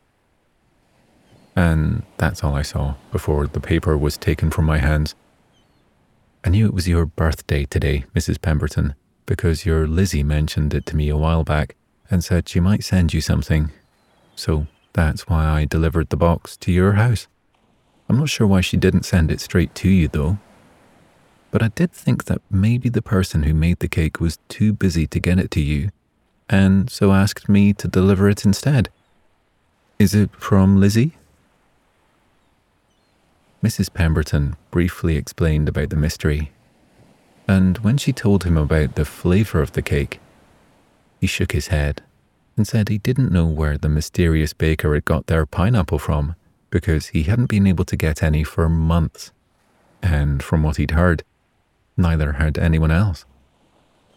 and 1.53 2.03
that's 2.17 2.43
all 2.43 2.53
I 2.53 2.62
saw 2.62 2.95
before 3.12 3.47
the 3.47 3.60
paper 3.60 3.97
was 3.97 4.17
taken 4.17 4.51
from 4.51 4.65
my 4.65 4.77
hands. 4.77 5.15
I 6.45 6.49
knew 6.49 6.65
it 6.65 6.73
was 6.73 6.88
your 6.88 7.05
birthday 7.05 7.65
today, 7.65 8.05
Mrs. 8.15 8.41
Pemberton, 8.41 8.95
because 9.25 9.65
your 9.65 9.88
Lizzie 9.88 10.23
mentioned 10.23 10.73
it 10.73 10.86
to 10.88 10.95
me 10.95 11.10
a 11.10 11.17
while 11.17 11.43
back 11.43 11.75
and 12.10 12.23
said 12.23 12.47
she 12.47 12.60
might 12.60 12.84
send 12.84 13.13
you 13.13 13.19
something. 13.19 13.71
So 14.36 14.67
that's 14.93 15.27
why 15.27 15.45
I 15.45 15.65
delivered 15.65 16.10
the 16.10 16.17
box 16.17 16.55
to 16.58 16.71
your 16.71 16.93
house. 16.93 17.27
I'm 18.08 18.19
not 18.19 18.29
sure 18.29 18.47
why 18.47 18.62
she 18.62 18.77
didn't 18.77 19.03
send 19.03 19.31
it 19.31 19.41
straight 19.41 19.73
to 19.75 19.89
you, 19.89 20.08
though. 20.08 20.38
But 21.56 21.63
I 21.63 21.70
did 21.70 21.94
think 21.94 22.26
that 22.26 22.41
maybe 22.52 22.89
the 22.89 23.02
person 23.02 23.44
who 23.44 23.54
made 23.54 23.80
the 23.80 23.88
cake 23.88 24.20
was 24.20 24.39
too 24.50 24.74
busy 24.74 25.08
to 25.08 25.22
get 25.22 25.39
it 25.39 25.52
to 25.52 25.62
you, 25.62 25.89
and 26.50 26.89
so 26.89 27.13
asked 27.13 27.48
me 27.48 27.72
to 27.76 27.88
deliver 27.88 28.28
it 28.28 28.44
instead. 28.44 28.89
Is 29.98 30.13
it 30.13 30.32
from 30.36 30.82
Lizzie? 30.82 31.13
Mrs. 33.63 33.94
Pemberton 33.94 34.58
briefly 34.70 35.15
explained 35.15 35.70
about 35.70 35.91
the 35.91 35.96
mystery, 35.96 36.52
and 37.48 37.78
when 37.78 37.96
she 37.96 38.12
told 38.12 38.44
him 38.44 38.58
about 38.58 38.96
the 38.96 39.06
flavour 39.06 39.62
of 39.62 39.72
the 39.72 39.82
cake, 39.82 40.20
he 41.22 41.26
shook 41.26 41.54
his 41.54 41.68
head 41.68 42.04
and 42.58 42.68
said 42.68 42.89
he 42.89 42.98
didn't 42.98 43.32
know 43.32 43.46
where 43.46 43.78
the 43.78 43.88
mysterious 43.88 44.52
baker 44.52 44.94
had 44.94 45.06
got 45.06 45.28
their 45.28 45.46
pineapple 45.46 46.00
from 46.00 46.36
because 46.70 47.08
he 47.15 47.24
hadn't 47.24 47.46
been 47.46 47.65
able 47.65 47.86
to 47.86 47.96
get 47.96 48.22
any 48.22 48.44
for 48.44 48.68
months. 48.68 49.32
And 50.04 50.44
from 50.44 50.62
what 50.62 50.76
he'd 50.76 50.91
heard, 50.91 51.24
neither 51.97 52.34
had 52.34 52.58
anyone 52.58 52.91
else. 52.91 53.25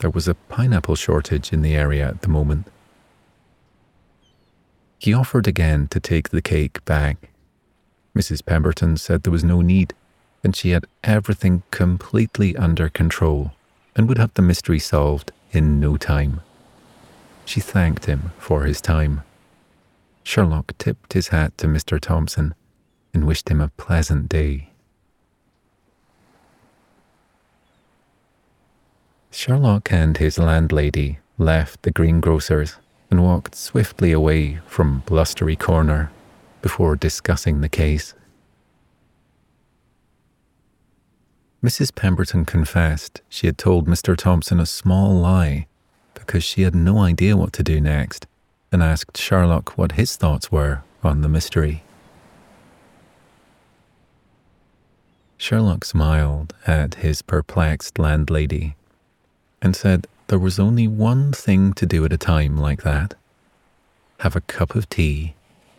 There 0.01 0.11
was 0.11 0.29
a 0.29 0.35
pineapple 0.35 0.97
shortage 0.97 1.53
in 1.53 1.63
the 1.63 1.75
area 1.75 2.07
at 2.09 2.23
the 2.23 2.29
moment. 2.29 2.67
He 4.99 5.15
offered 5.15 5.47
again 5.47 5.89
to 5.89 6.01
take 6.01 6.31
the 6.31 6.43
cake 6.43 6.85
back 6.85 7.31
Mrs. 8.19 8.45
Pemberton 8.45 8.97
said 8.97 9.23
there 9.23 9.33
was 9.33 9.45
no 9.45 9.61
need, 9.61 9.95
and 10.43 10.57
she 10.57 10.71
had 10.71 10.87
everything 11.05 11.63
completely 11.71 12.57
under 12.57 12.89
control 12.89 13.53
and 13.95 14.09
would 14.09 14.19
have 14.19 14.35
the 14.35 14.43
mystery 14.43 14.81
solved 14.81 15.31
in 15.53 15.79
no 15.79 15.97
time. 15.97 16.41
She 17.45 17.61
thanked 17.61 18.07
him 18.07 18.33
for 18.39 18.65
his 18.65 18.81
time. 18.81 19.23
Sherlock 20.25 20.77
tipped 20.79 21.13
his 21.13 21.29
hat 21.29 21.57
to 21.59 21.69
Mr. 21.69 22.01
Thompson 22.01 22.55
and 23.15 23.25
wished 23.25 23.49
him 23.49 23.61
a 23.61 23.69
pleasant 23.69 24.29
day. 24.29 24.71
Sherlock 29.31 29.93
and 29.93 30.17
his 30.17 30.39
landlady 30.39 31.19
left 31.37 31.83
the 31.83 31.91
greengrocer's 31.91 32.77
and 33.11 33.23
walked 33.23 33.55
swiftly 33.55 34.13
away 34.13 34.61
from 34.67 35.03
Blustery 35.07 35.57
Corner 35.57 36.11
before 36.63 36.97
discussing 36.97 37.61
the 37.61 37.69
case. 37.69 38.15
Mrs. 41.63 41.95
Pemberton 41.95 42.45
confessed 42.45 43.21
she 43.29 43.47
had 43.47 43.59
told 43.59 43.87
Mr. 43.87 44.17
Thompson 44.17 44.61
a 44.61 44.67
small 44.67 45.15
lie 45.15 45.67
because 46.15 46.45
she 46.45 46.63
had 46.63 46.75
no 46.75 46.99
idea 46.99 47.37
what 47.37 47.53
to 47.55 47.63
do 47.63 47.81
next 47.81 48.27
and 48.71 48.83
asked 48.83 49.17
Sherlock 49.17 49.77
what 49.77 49.93
his 49.93 50.17
thoughts 50.17 50.53
were 50.53 50.83
on 51.03 51.23
the 51.23 51.29
mystery. 51.29 51.83
Sherlock 55.37 55.85
smiled 55.85 56.55
at 56.67 56.97
his 56.97 57.23
perplexed 57.23 57.99
landlady 57.99 58.77
and 59.61 59.75
said 59.75 60.07
there 60.29 60.39
was 60.39 60.59
only 60.59 60.87
one 60.87 61.33
thing 61.33 61.73
to 61.75 61.87
do 61.87 62.05
at 62.05 62.13
a 62.13 62.19
time 62.19 62.57
like 62.57 62.83
that 62.83 63.15
have 64.21 64.35
a 64.35 64.41
cup 64.43 64.75
of 64.75 64.89
tea 64.89 65.35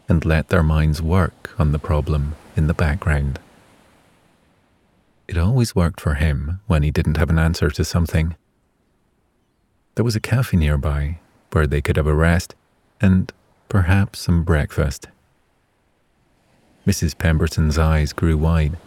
and 0.07 0.25
let 0.25 0.47
their 0.47 0.63
minds 0.63 1.01
work 1.01 1.53
on 1.59 1.71
the 1.71 1.79
problem 1.79 2.35
in 2.55 2.67
the 2.67 2.73
background. 2.73 3.39
It 5.27 5.37
always 5.37 5.75
worked 5.75 6.01
for 6.01 6.15
him 6.15 6.59
when 6.65 6.81
he 6.81 6.89
didn't 6.89 7.17
have 7.17 7.29
an 7.29 7.37
answer 7.37 7.69
to 7.69 7.85
something. 7.85 8.35
There 9.95 10.05
was 10.05 10.15
a 10.15 10.21
cafe 10.21 10.57
nearby 10.57 11.19
where 11.51 11.67
they 11.67 11.81
could 11.81 11.97
have 11.97 12.07
a 12.07 12.15
rest 12.15 12.55
and 13.01 13.31
perhaps 13.67 14.19
some 14.19 14.43
breakfast. 14.43 15.07
Mrs. 16.87 17.17
Pemberton's 17.17 17.77
eyes 17.77 18.13
grew 18.13 18.37
wide. 18.37 18.77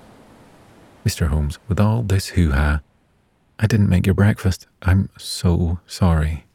Mr. 1.07 1.28
Holmes, 1.28 1.59
with 1.68 1.78
all 1.78 2.02
this 2.02 2.28
hoo 2.28 2.52
ha, 2.52 2.81
I 3.62 3.68
didn't 3.68 3.88
make 3.88 4.07
your 4.07 4.14
breakfast. 4.14 4.66
I'm 4.83 5.09
so 5.16 5.79
sorry. 5.87 6.46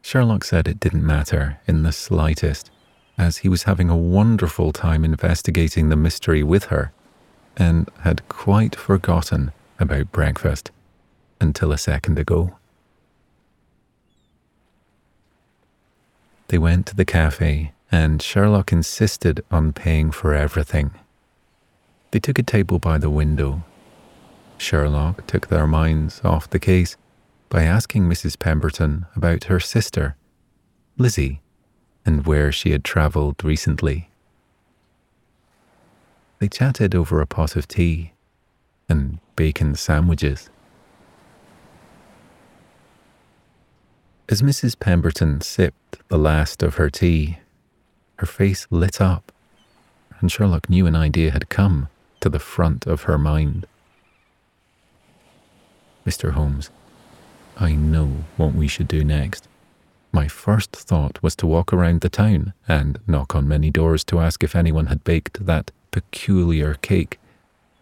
Sherlock 0.00 0.44
said 0.44 0.68
it 0.68 0.78
didn't 0.78 1.04
matter 1.04 1.58
in 1.66 1.82
the 1.82 1.90
slightest 1.90 2.70
as 3.18 3.38
he 3.38 3.48
was 3.48 3.64
having 3.64 3.90
a 3.90 3.96
wonderful 3.96 4.72
time 4.72 5.04
investigating 5.04 5.88
the 5.88 5.96
mystery 5.96 6.44
with 6.44 6.66
her 6.66 6.92
and 7.56 7.90
had 8.02 8.28
quite 8.28 8.76
forgotten 8.76 9.50
about 9.80 10.12
breakfast 10.12 10.70
until 11.40 11.72
a 11.72 11.78
second 11.78 12.16
ago. 12.16 12.56
They 16.46 16.58
went 16.58 16.86
to 16.86 16.94
the 16.94 17.04
cafe, 17.04 17.72
and 17.90 18.22
Sherlock 18.22 18.70
insisted 18.70 19.42
on 19.50 19.72
paying 19.72 20.12
for 20.12 20.32
everything. 20.32 20.92
They 22.12 22.20
took 22.20 22.38
a 22.38 22.44
table 22.44 22.78
by 22.78 22.98
the 22.98 23.10
window. 23.10 23.64
Sherlock 24.58 25.26
took 25.26 25.48
their 25.48 25.66
minds 25.66 26.20
off 26.24 26.48
the 26.48 26.58
case 26.58 26.96
by 27.48 27.64
asking 27.64 28.04
Mrs. 28.04 28.38
Pemberton 28.38 29.06
about 29.14 29.44
her 29.44 29.60
sister, 29.60 30.16
Lizzie, 30.96 31.40
and 32.06 32.26
where 32.26 32.50
she 32.50 32.70
had 32.70 32.84
travelled 32.84 33.44
recently. 33.44 34.10
They 36.38 36.48
chatted 36.48 36.94
over 36.94 37.20
a 37.20 37.26
pot 37.26 37.56
of 37.56 37.68
tea 37.68 38.12
and 38.88 39.18
bacon 39.36 39.74
sandwiches. 39.74 40.50
As 44.28 44.42
Mrs. 44.42 44.78
Pemberton 44.78 45.40
sipped 45.40 45.98
the 46.08 46.18
last 46.18 46.62
of 46.62 46.76
her 46.76 46.90
tea, 46.90 47.38
her 48.16 48.26
face 48.26 48.66
lit 48.70 49.00
up, 49.00 49.32
and 50.20 50.30
Sherlock 50.30 50.70
knew 50.70 50.86
an 50.86 50.96
idea 50.96 51.30
had 51.30 51.48
come 51.48 51.88
to 52.20 52.28
the 52.28 52.38
front 52.38 52.86
of 52.86 53.02
her 53.02 53.18
mind. 53.18 53.66
Mr. 56.06 56.32
Holmes, 56.32 56.70
I 57.56 57.72
know 57.72 58.24
what 58.36 58.54
we 58.54 58.68
should 58.68 58.88
do 58.88 59.04
next. 59.04 59.48
My 60.12 60.28
first 60.28 60.70
thought 60.72 61.22
was 61.22 61.34
to 61.36 61.46
walk 61.46 61.72
around 61.72 62.00
the 62.00 62.08
town 62.08 62.52
and 62.68 62.98
knock 63.06 63.34
on 63.34 63.48
many 63.48 63.70
doors 63.70 64.04
to 64.04 64.20
ask 64.20 64.44
if 64.44 64.54
anyone 64.54 64.86
had 64.86 65.02
baked 65.02 65.46
that 65.46 65.70
peculiar 65.90 66.74
cake, 66.74 67.18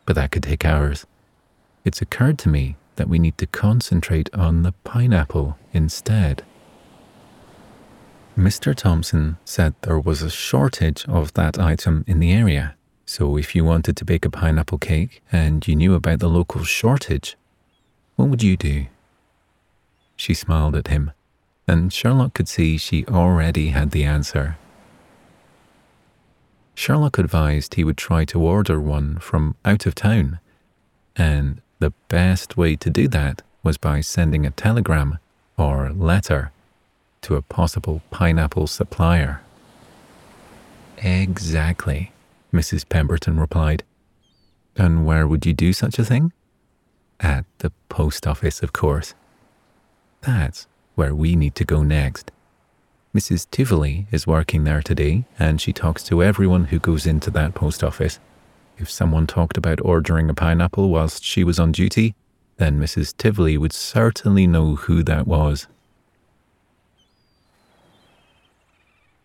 but 0.07 0.15
that 0.15 0.31
could 0.31 0.43
take 0.43 0.65
hours. 0.65 1.07
It's 1.85 2.01
occurred 2.01 2.39
to 2.41 2.49
me 2.49 2.77
that 2.97 3.09
we 3.09 3.19
need 3.19 3.39
to 3.39 3.47
concentrate 3.47 4.33
on 4.35 4.63
the 4.63 4.73
pineapple 4.85 5.59
instead. 5.73 6.45
Mr. 8.39 8.75
Thompson 8.75 9.37
said 9.45 9.75
there 9.83 9.99
was 9.99 10.23
a 10.23 10.31
shortage 10.31 11.05
of 11.07 11.35
that 11.35 11.59
item 11.59 12.05
in 12.07 12.21
the 12.21 12.33
area. 12.33 12.77
So 13.05 13.37
if 13.37 13.55
you 13.55 13.65
wanted 13.65 13.97
to 13.99 14.05
bake 14.05 14.25
a 14.25 14.31
pineapple 14.31 14.79
cake 14.79 15.23
and 15.31 15.67
you 15.67 15.77
knew 15.77 15.95
about 15.95 16.21
the 16.21 16.29
local 16.29 16.65
shortage, 16.65 17.37
what 18.17 18.29
would 18.29 18.43
you 18.43 18.57
do? 18.57 18.87
She 20.17 20.35
smiled 20.35 20.77
at 20.77 20.89
him, 20.89 21.13
and 21.67 21.93
Sherlock 21.93 22.35
could 22.35 22.49
see 22.49 22.77
she 22.77 23.05
already 23.07 23.69
had 23.69 23.91
the 23.91 24.05
answer. 24.05 24.59
Sherlock 26.75 27.19
advised 27.19 27.75
he 27.75 27.85
would 27.85 27.97
try 27.97 28.25
to 28.27 28.41
order 28.41 28.81
one 28.81 29.19
from 29.19 29.57
out 29.65 29.87
of 29.87 29.95
town, 29.95 30.39
and 31.17 31.61
the 31.79 31.93
best 32.09 32.57
way 32.57 32.77
to 32.77 32.91
do 32.91 33.09
that 33.09 33.43
was 33.63 33.79
by 33.79 34.01
sending 34.01 34.47
a 34.47 34.51
telegram 34.51 35.19
or 35.57 35.91
letter 35.91 36.53
to 37.23 37.37
a 37.37 37.43
possible 37.43 38.03
pineapple 38.11 38.67
supplier. 38.67 39.41
Exactly, 40.99 42.13
Mrs. 42.53 42.89
Pemberton 42.89 43.39
replied. 43.39 43.85
And 44.77 45.05
where 45.05 45.27
would 45.27 45.45
you 45.45 45.53
do 45.53 45.73
such 45.73 45.99
a 45.99 46.05
thing? 46.05 46.33
At 47.23 47.45
the 47.59 47.71
post 47.89 48.27
office, 48.27 48.63
of 48.63 48.73
course. 48.73 49.15
That's 50.23 50.67
where 50.97 51.15
we 51.15 51.37
need 51.37 51.55
to 51.55 51.65
go 51.65 51.85
next. 51.85 52.33
Mrs. 53.15 53.49
Tivoli 53.51 54.07
is 54.11 54.27
working 54.27 54.65
there 54.65 54.83
today, 54.83 55.25
and 55.39 55.61
she 55.61 55.73
talks 55.73 56.03
to 56.05 56.23
everyone 56.23 56.65
who 56.65 56.79
goes 56.79 57.07
into 57.07 57.31
that 57.31 57.55
post 57.55 57.85
office. 57.85 58.19
If 58.79 58.91
someone 58.91 59.27
talked 59.27 59.57
about 59.57 59.81
ordering 59.85 60.29
a 60.29 60.35
pineapple 60.35 60.91
whilst 60.91 61.23
she 61.23 61.45
was 61.45 61.61
on 61.61 61.73
duty, 61.73 62.15
then 62.57 62.81
Mrs. 62.81 63.17
Tivoli 63.17 63.57
would 63.57 63.73
certainly 63.73 64.47
know 64.47 64.77
who 64.77 65.03
that 65.05 65.27
was. 65.27 65.69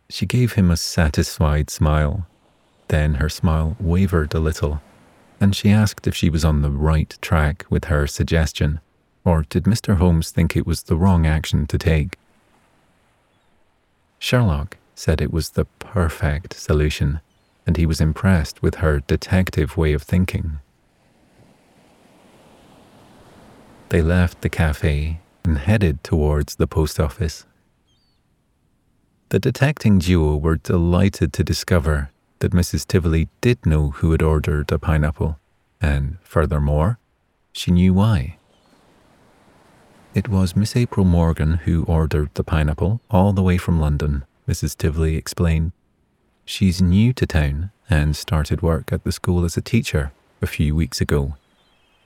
She 0.09 0.25
gave 0.25 0.53
him 0.53 0.69
a 0.69 0.77
satisfied 0.77 1.69
smile. 1.69 2.27
Then 2.89 3.15
her 3.15 3.29
smile 3.29 3.75
wavered 3.79 4.33
a 4.33 4.39
little, 4.39 4.81
and 5.39 5.55
she 5.55 5.69
asked 5.69 6.07
if 6.07 6.15
she 6.15 6.29
was 6.29 6.43
on 6.43 6.61
the 6.61 6.71
right 6.71 7.17
track 7.21 7.65
with 7.69 7.85
her 7.85 8.07
suggestion, 8.07 8.79
or 9.23 9.43
did 9.49 9.63
Mr. 9.65 9.97
Holmes 9.97 10.31
think 10.31 10.55
it 10.55 10.65
was 10.65 10.83
the 10.83 10.95
wrong 10.95 11.25
action 11.25 11.67
to 11.67 11.77
take? 11.77 12.17
Sherlock 14.19 14.77
said 14.95 15.21
it 15.21 15.31
was 15.31 15.51
the 15.51 15.65
perfect 15.79 16.53
solution, 16.53 17.21
and 17.65 17.77
he 17.77 17.85
was 17.85 18.01
impressed 18.01 18.61
with 18.61 18.75
her 18.75 19.01
detective 19.01 19.77
way 19.77 19.93
of 19.93 20.01
thinking. 20.01 20.59
They 23.89 24.01
left 24.01 24.41
the 24.41 24.49
cafe 24.49 25.21
and 25.43 25.57
headed 25.57 26.03
towards 26.03 26.55
the 26.55 26.67
post 26.67 26.99
office. 26.99 27.45
The 29.29 29.39
detecting 29.39 29.99
duo 29.99 30.35
were 30.35 30.55
delighted 30.55 31.31
to 31.33 31.43
discover 31.43 32.09
that 32.39 32.51
Mrs. 32.51 32.85
Tivoli 32.85 33.29
did 33.41 33.65
know 33.65 33.91
who 33.91 34.11
had 34.11 34.21
ordered 34.21 34.71
a 34.71 34.79
pineapple, 34.79 35.39
and 35.81 36.17
furthermore, 36.23 36.99
she 37.51 37.71
knew 37.71 37.93
why. 37.93 38.37
It 40.13 40.29
was 40.29 40.55
Miss 40.55 40.75
April 40.75 41.05
Morgan 41.05 41.53
who 41.65 41.83
ordered 41.83 42.29
the 42.33 42.43
pineapple 42.43 43.01
all 43.11 43.33
the 43.33 43.43
way 43.43 43.57
from 43.57 43.79
London, 43.79 44.25
Mrs. 44.47 44.75
Tivoli 44.75 45.15
explained. 45.15 45.71
She's 46.45 46.81
new 46.81 47.13
to 47.13 47.27
town 47.27 47.71
and 47.89 48.15
started 48.15 48.61
work 48.61 48.91
at 48.91 49.03
the 49.03 49.11
school 49.11 49.45
as 49.45 49.57
a 49.57 49.61
teacher 49.61 50.11
a 50.41 50.47
few 50.47 50.75
weeks 50.75 51.01
ago. 51.01 51.35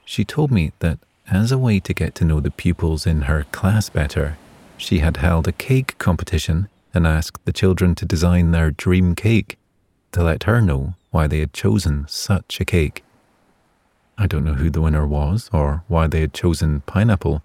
She 0.03 0.25
told 0.25 0.51
me 0.51 0.73
that 0.79 0.99
as 1.29 1.51
a 1.51 1.57
way 1.57 1.79
to 1.79 1.93
get 1.93 2.15
to 2.15 2.25
know 2.25 2.39
the 2.39 2.51
pupils 2.51 3.05
in 3.05 3.23
her 3.23 3.45
class 3.51 3.89
better, 3.89 4.37
she 4.77 4.99
had 4.99 5.17
held 5.17 5.47
a 5.47 5.53
cake 5.53 5.97
competition 5.97 6.67
and 6.93 7.07
asked 7.07 7.45
the 7.45 7.53
children 7.53 7.95
to 7.95 8.05
design 8.05 8.51
their 8.51 8.71
dream 8.71 9.15
cake 9.15 9.57
to 10.11 10.23
let 10.23 10.43
her 10.43 10.61
know 10.61 10.95
why 11.11 11.27
they 11.27 11.39
had 11.39 11.53
chosen 11.53 12.05
such 12.07 12.59
a 12.59 12.65
cake. 12.65 13.03
I 14.17 14.27
don't 14.27 14.43
know 14.43 14.53
who 14.53 14.69
the 14.69 14.81
winner 14.81 15.07
was 15.07 15.49
or 15.51 15.83
why 15.87 16.07
they 16.07 16.21
had 16.21 16.33
chosen 16.33 16.81
pineapple, 16.81 17.43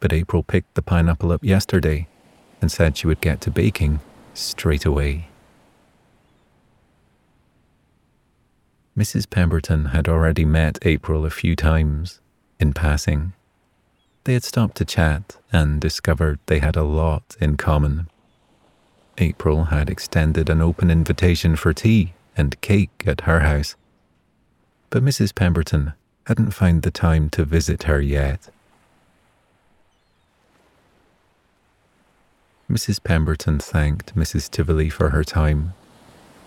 but 0.00 0.12
April 0.12 0.42
picked 0.42 0.74
the 0.74 0.82
pineapple 0.82 1.32
up 1.32 1.44
yesterday 1.44 2.08
and 2.60 2.70
said 2.70 2.96
she 2.96 3.06
would 3.06 3.20
get 3.20 3.40
to 3.42 3.50
baking 3.50 4.00
straight 4.32 4.84
away. 4.84 5.28
Mrs. 8.96 9.28
Pemberton 9.28 9.86
had 9.86 10.08
already 10.08 10.44
met 10.44 10.78
April 10.82 11.26
a 11.26 11.30
few 11.30 11.56
times 11.56 12.20
in 12.60 12.72
passing. 12.72 13.32
They 14.22 14.34
had 14.34 14.44
stopped 14.44 14.76
to 14.76 14.84
chat 14.84 15.36
and 15.52 15.80
discovered 15.80 16.38
they 16.46 16.60
had 16.60 16.76
a 16.76 16.84
lot 16.84 17.36
in 17.40 17.56
common. 17.56 18.08
April 19.18 19.64
had 19.64 19.88
extended 19.88 20.50
an 20.50 20.60
open 20.60 20.90
invitation 20.90 21.54
for 21.54 21.72
tea 21.72 22.14
and 22.36 22.60
cake 22.60 23.04
at 23.06 23.22
her 23.22 23.40
house, 23.40 23.76
but 24.90 25.04
Mrs. 25.04 25.34
Pemberton 25.34 25.92
hadn't 26.26 26.50
found 26.50 26.82
the 26.82 26.90
time 26.90 27.30
to 27.30 27.44
visit 27.44 27.84
her 27.84 28.00
yet. 28.00 28.48
Mrs. 32.68 33.02
Pemberton 33.02 33.58
thanked 33.58 34.16
Mrs. 34.16 34.50
Tivoli 34.50 34.88
for 34.88 35.10
her 35.10 35.22
time 35.22 35.74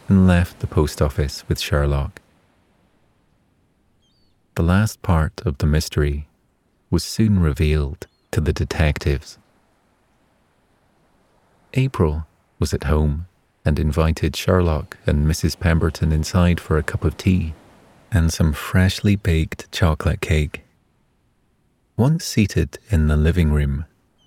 and 0.10 0.28
left 0.28 0.60
the 0.60 0.68
post 0.68 1.02
office 1.02 1.48
with 1.48 1.60
Sherlock. 1.60 2.22
The 4.56 4.64
last 4.64 5.02
part 5.04 5.42
of 5.46 5.60
the 5.60 5.68
mystery 5.68 6.28
was 6.90 7.04
soon 7.04 7.40
revealed 7.40 8.08
to 8.32 8.42
the 8.42 8.52
detectives. 8.52 9.38
April 11.76 12.26
was 12.60 12.74
at 12.74 12.86
home 12.86 13.28
and 13.66 13.80
invited 13.80 14.36
Sherlock 14.36 14.98
and 15.06 15.28
Mrs. 15.28 15.60
Pemberton 15.60 16.12
inside 16.12 16.60
for 16.60 16.78
a 16.78 16.84
cup 16.84 17.04
of 17.04 17.18
tea 17.18 17.54
and 18.12 18.32
some 18.32 18.54
freshly 18.54 19.16
baked 19.16 19.72
chocolate 19.72 20.22
cake. 20.22 20.62
Once 21.98 22.24
seated 22.24 22.80
in 22.90 23.08
the 23.08 23.18
living 23.18 23.52
room, 23.52 23.86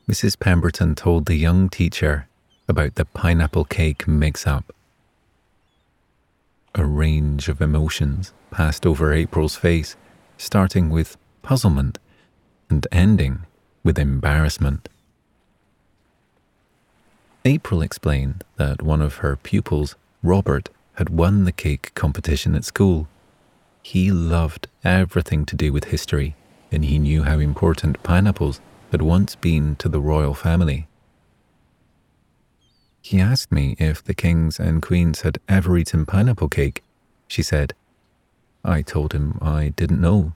Mrs. 0.08 0.38
Pemberton 0.38 0.94
told 0.94 1.26
the 1.26 1.36
young 1.36 1.68
teacher 1.68 2.26
about 2.68 2.96
the 2.96 3.04
pineapple 3.04 3.64
cake 3.64 4.06
mix 4.06 4.46
up. 4.46 4.74
A 6.74 6.84
range 6.84 7.48
of 7.48 7.60
emotions 7.60 8.32
passed 8.50 8.86
over 8.86 9.12
April's 9.12 9.56
face, 9.56 9.96
starting 10.36 10.90
with 10.90 11.16
puzzlement 11.42 11.98
and 12.68 12.86
ending 12.92 13.40
with 13.82 13.98
embarrassment. 13.98 14.88
April 17.44 17.80
explained 17.80 18.44
that 18.56 18.82
one 18.82 19.00
of 19.00 19.16
her 19.16 19.36
pupils, 19.36 19.96
Robert, 20.22 20.68
had 20.94 21.08
won 21.08 21.44
the 21.44 21.52
cake 21.52 21.92
competition 21.94 22.54
at 22.54 22.64
school. 22.64 23.08
He 23.82 24.10
loved 24.10 24.68
everything 24.84 25.46
to 25.46 25.56
do 25.56 25.72
with 25.72 25.84
history, 25.84 26.36
and 26.70 26.84
he 26.84 26.98
knew 26.98 27.22
how 27.22 27.38
important 27.38 28.02
pineapples 28.02 28.60
had 28.92 29.00
once 29.00 29.36
been 29.36 29.76
to 29.76 29.88
the 29.88 30.00
royal 30.00 30.34
family. 30.34 30.86
He 33.00 33.18
asked 33.18 33.50
me 33.50 33.74
if 33.78 34.04
the 34.04 34.14
kings 34.14 34.60
and 34.60 34.82
queens 34.82 35.22
had 35.22 35.38
ever 35.48 35.78
eaten 35.78 36.04
pineapple 36.04 36.50
cake, 36.50 36.82
she 37.26 37.42
said. 37.42 37.72
I 38.62 38.82
told 38.82 39.14
him 39.14 39.38
I 39.40 39.70
didn't 39.70 40.02
know. 40.02 40.34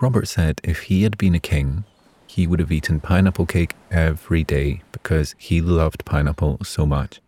Robert 0.00 0.28
said 0.28 0.62
if 0.64 0.84
he 0.84 1.02
had 1.02 1.18
been 1.18 1.34
a 1.34 1.40
king, 1.40 1.84
he 2.30 2.46
would 2.46 2.60
have 2.60 2.70
eaten 2.70 3.00
pineapple 3.00 3.44
cake 3.44 3.74
every 3.90 4.44
day 4.44 4.82
because 4.92 5.34
he 5.36 5.60
loved 5.60 6.04
pineapple 6.04 6.56
so 6.62 6.86
much. 6.86 7.20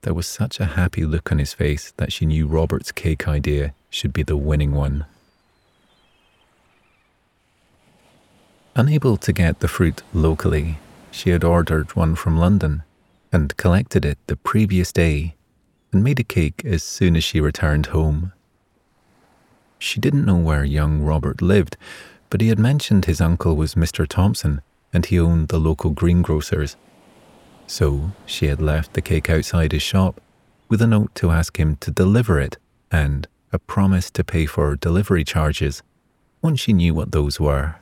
There 0.00 0.14
was 0.14 0.26
such 0.26 0.58
a 0.58 0.72
happy 0.80 1.04
look 1.04 1.30
on 1.30 1.38
his 1.38 1.52
face 1.52 1.92
that 1.98 2.10
she 2.10 2.24
knew 2.24 2.46
Robert's 2.46 2.90
cake 2.90 3.28
idea 3.28 3.74
should 3.90 4.14
be 4.14 4.22
the 4.22 4.38
winning 4.38 4.72
one. 4.72 5.04
Unable 8.74 9.18
to 9.18 9.32
get 9.34 9.60
the 9.60 9.68
fruit 9.68 10.02
locally, 10.14 10.78
she 11.10 11.28
had 11.28 11.44
ordered 11.44 11.94
one 11.94 12.14
from 12.14 12.38
London 12.38 12.82
and 13.30 13.54
collected 13.58 14.06
it 14.06 14.16
the 14.26 14.36
previous 14.36 14.90
day 14.90 15.34
and 15.92 16.02
made 16.02 16.18
a 16.18 16.24
cake 16.24 16.62
as 16.64 16.82
soon 16.82 17.14
as 17.14 17.24
she 17.24 17.42
returned 17.42 17.86
home. 17.86 18.32
She 19.78 20.00
didn't 20.00 20.24
know 20.24 20.38
where 20.38 20.64
young 20.64 21.02
Robert 21.02 21.42
lived, 21.42 21.76
but 22.30 22.40
he 22.40 22.48
had 22.48 22.58
mentioned 22.58 23.04
his 23.04 23.20
uncle 23.20 23.56
was 23.56 23.74
Mr. 23.74 24.06
Thompson, 24.06 24.60
and 24.92 25.06
he 25.06 25.18
owned 25.18 25.48
the 25.48 25.58
local 25.58 25.90
greengrocers. 25.90 26.76
So 27.66 28.12
she 28.26 28.46
had 28.46 28.60
left 28.60 28.94
the 28.94 29.02
cake 29.02 29.28
outside 29.28 29.72
his 29.72 29.82
shop 29.82 30.20
with 30.68 30.82
a 30.82 30.86
note 30.86 31.14
to 31.16 31.30
ask 31.30 31.58
him 31.58 31.76
to 31.76 31.90
deliver 31.90 32.40
it 32.40 32.58
and 32.90 33.26
a 33.52 33.58
promise 33.58 34.10
to 34.10 34.24
pay 34.24 34.46
for 34.46 34.76
delivery 34.76 35.24
charges 35.24 35.82
once 36.42 36.60
she 36.60 36.72
knew 36.72 36.94
what 36.94 37.12
those 37.12 37.40
were. 37.40 37.76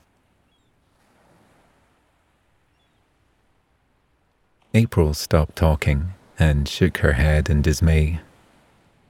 April 4.75 5.15
stopped 5.15 5.57
talking 5.57 6.13
and 6.39 6.69
shook 6.69 6.99
her 6.99 7.13
head 7.13 7.49
in 7.49 7.63
dismay. 7.63 8.21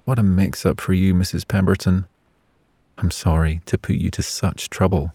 What 0.04 0.18
a 0.18 0.22
mix 0.22 0.64
up 0.64 0.80
for 0.80 0.92
you, 0.92 1.12
Mrs. 1.12 1.46
Pemberton. 1.46 2.06
I'm 2.98 3.10
sorry 3.10 3.60
to 3.66 3.76
put 3.76 3.96
you 3.96 4.10
to 4.12 4.22
such 4.22 4.70
trouble. 4.70 5.12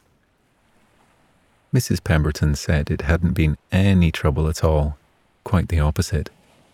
Mrs. 1.74 2.04
Pemberton 2.04 2.54
said 2.56 2.92
it 2.92 3.02
hadn't 3.02 3.34
been 3.34 3.58
any 3.72 4.12
trouble 4.12 4.50
at 4.50 4.64
all, 4.64 4.98
quite 5.46 5.70
the 5.70 5.80
opposite. 5.80 6.30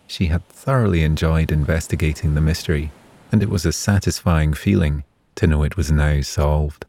She 0.07 0.27
had 0.27 0.47
thoroughly 0.47 1.03
enjoyed 1.03 1.51
investigating 1.51 2.33
the 2.33 2.41
mystery, 2.41 2.91
and 3.31 3.43
it 3.43 3.49
was 3.49 3.65
a 3.65 3.71
satisfying 3.71 4.53
feeling 4.53 5.03
to 5.35 5.45
know 5.45 5.61
it 5.61 5.77
was 5.77 5.91
now 5.91 6.21
solved. 6.21 6.85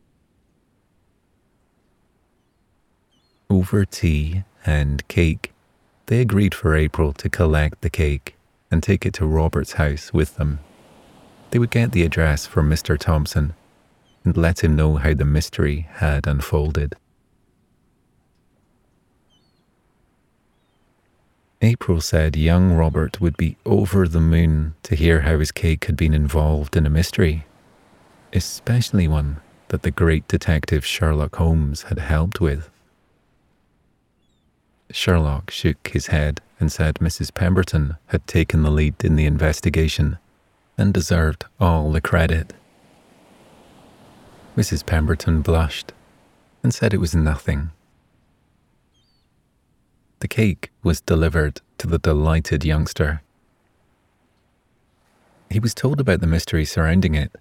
Over 3.50 3.84
tea 3.84 4.44
and 4.64 5.06
cake, 5.08 5.52
they 6.06 6.20
agreed 6.20 6.54
for 6.54 6.74
April 6.74 7.12
to 7.14 7.28
collect 7.28 7.82
the 7.82 7.90
cake 7.90 8.36
and 8.70 8.82
take 8.82 9.04
it 9.04 9.14
to 9.14 9.26
Robert's 9.26 9.72
house 9.72 10.12
with 10.12 10.36
them. 10.36 10.60
They 11.50 11.58
would 11.58 11.70
get 11.70 11.92
the 11.92 12.04
address 12.04 12.46
from 12.46 12.70
Mr. 12.70 12.98
Thompson 12.98 13.54
and 14.24 14.36
let 14.36 14.64
him 14.64 14.76
know 14.76 14.96
how 14.96 15.12
the 15.12 15.24
mystery 15.24 15.88
had 15.94 16.26
unfolded. 16.26 16.94
April 21.60 22.00
said 22.00 22.36
young 22.36 22.72
Robert 22.72 23.20
would 23.20 23.36
be 23.36 23.56
over 23.66 24.06
the 24.06 24.20
moon 24.20 24.74
to 24.84 24.94
hear 24.94 25.22
how 25.22 25.38
his 25.38 25.50
cake 25.50 25.86
had 25.86 25.96
been 25.96 26.14
involved 26.14 26.76
in 26.76 26.86
a 26.86 26.90
mystery, 26.90 27.46
especially 28.32 29.08
one 29.08 29.40
that 29.68 29.82
the 29.82 29.90
great 29.90 30.26
detective 30.28 30.86
Sherlock 30.86 31.36
Holmes 31.36 31.82
had 31.82 31.98
helped 31.98 32.40
with. 32.40 32.70
Sherlock 34.90 35.50
shook 35.50 35.88
his 35.88 36.06
head 36.06 36.40
and 36.60 36.70
said 36.70 36.96
Mrs. 36.96 37.34
Pemberton 37.34 37.96
had 38.06 38.26
taken 38.26 38.62
the 38.62 38.70
lead 38.70 38.94
in 39.04 39.16
the 39.16 39.26
investigation 39.26 40.18
and 40.78 40.94
deserved 40.94 41.44
all 41.58 41.90
the 41.90 42.00
credit. 42.00 42.54
Mrs. 44.56 44.86
Pemberton 44.86 45.42
blushed 45.42 45.92
and 46.62 46.72
said 46.72 46.94
it 46.94 47.00
was 47.00 47.14
nothing. 47.14 47.70
The 50.20 50.28
cake 50.28 50.72
was 50.82 51.00
delivered 51.00 51.60
to 51.78 51.86
the 51.86 51.98
delighted 51.98 52.64
youngster. 52.64 53.22
He 55.48 55.60
was 55.60 55.74
told 55.74 56.00
about 56.00 56.20
the 56.20 56.26
mystery 56.26 56.64
surrounding 56.64 57.14
it. 57.14 57.32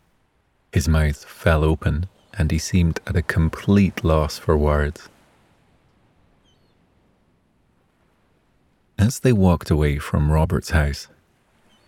His 0.71 0.87
mouth 0.87 1.25
fell 1.25 1.63
open 1.63 2.07
and 2.37 2.51
he 2.51 2.59
seemed 2.59 2.99
at 3.07 3.15
a 3.15 3.23
complete 3.23 4.03
loss 4.03 4.37
for 4.37 4.55
words. 4.55 5.09
As 8.99 9.19
they 9.19 9.33
walked 9.33 9.71
away 9.71 9.97
from 9.97 10.31
Robert's 10.31 10.69
house, 10.69 11.07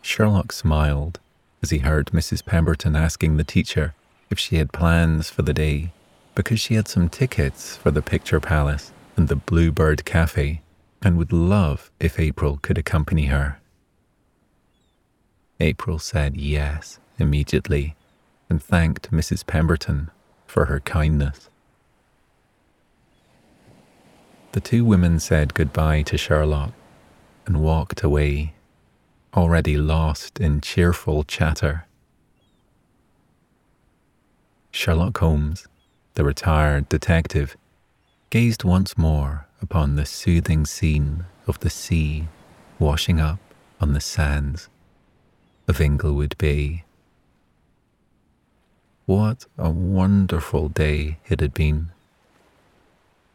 Sherlock 0.01 0.51
smiled 0.51 1.19
as 1.61 1.69
he 1.69 1.79
heard 1.79 2.07
Mrs. 2.07 2.43
Pemberton 2.43 2.95
asking 2.95 3.37
the 3.37 3.43
teacher 3.43 3.93
if 4.31 4.39
she 4.39 4.55
had 4.55 4.73
plans 4.73 5.29
for 5.29 5.43
the 5.43 5.53
day 5.53 5.91
because 6.33 6.59
she 6.59 6.75
had 6.75 6.87
some 6.87 7.09
tickets 7.09 7.75
for 7.77 7.91
the 7.91 8.01
Picture 8.01 8.39
Palace 8.39 8.91
and 9.15 9.27
the 9.27 9.35
Bluebird 9.35 10.03
Cafe 10.05 10.61
and 11.01 11.17
would 11.17 11.31
love 11.31 11.91
if 11.99 12.19
April 12.19 12.59
could 12.61 12.77
accompany 12.77 13.25
her. 13.27 13.59
April 15.59 15.99
said 15.99 16.37
yes 16.37 16.99
immediately 17.17 17.95
and 18.49 18.61
thanked 18.61 19.11
Mrs. 19.11 19.45
Pemberton 19.45 20.09
for 20.47 20.65
her 20.65 20.79
kindness. 20.79 21.49
The 24.53 24.59
two 24.59 24.83
women 24.83 25.19
said 25.19 25.53
goodbye 25.53 26.01
to 26.03 26.17
Sherlock 26.17 26.73
and 27.45 27.61
walked 27.61 28.01
away, 28.03 28.53
already 29.35 29.77
lost 29.77 30.39
in 30.39 30.61
cheerful 30.61 31.23
chatter. 31.23 31.85
Sherlock 34.71 35.17
Holmes, 35.17 35.67
the 36.15 36.23
retired 36.23 36.89
detective, 36.89 37.55
gazed 38.29 38.63
once 38.63 38.97
more 38.97 39.47
upon 39.61 39.95
the 39.95 40.05
soothing 40.05 40.65
scene 40.65 41.25
of 41.47 41.59
the 41.59 41.69
sea 41.69 42.27
washing 42.77 43.19
up 43.19 43.39
on 43.81 43.93
the 43.93 44.01
sands 44.01 44.69
of 45.67 45.81
Inglewood 45.81 46.37
Bay. 46.37 46.83
What 49.05 49.45
a 49.57 49.69
wonderful 49.69 50.69
day 50.69 51.19
it 51.27 51.39
had 51.39 51.53
been. 51.53 51.91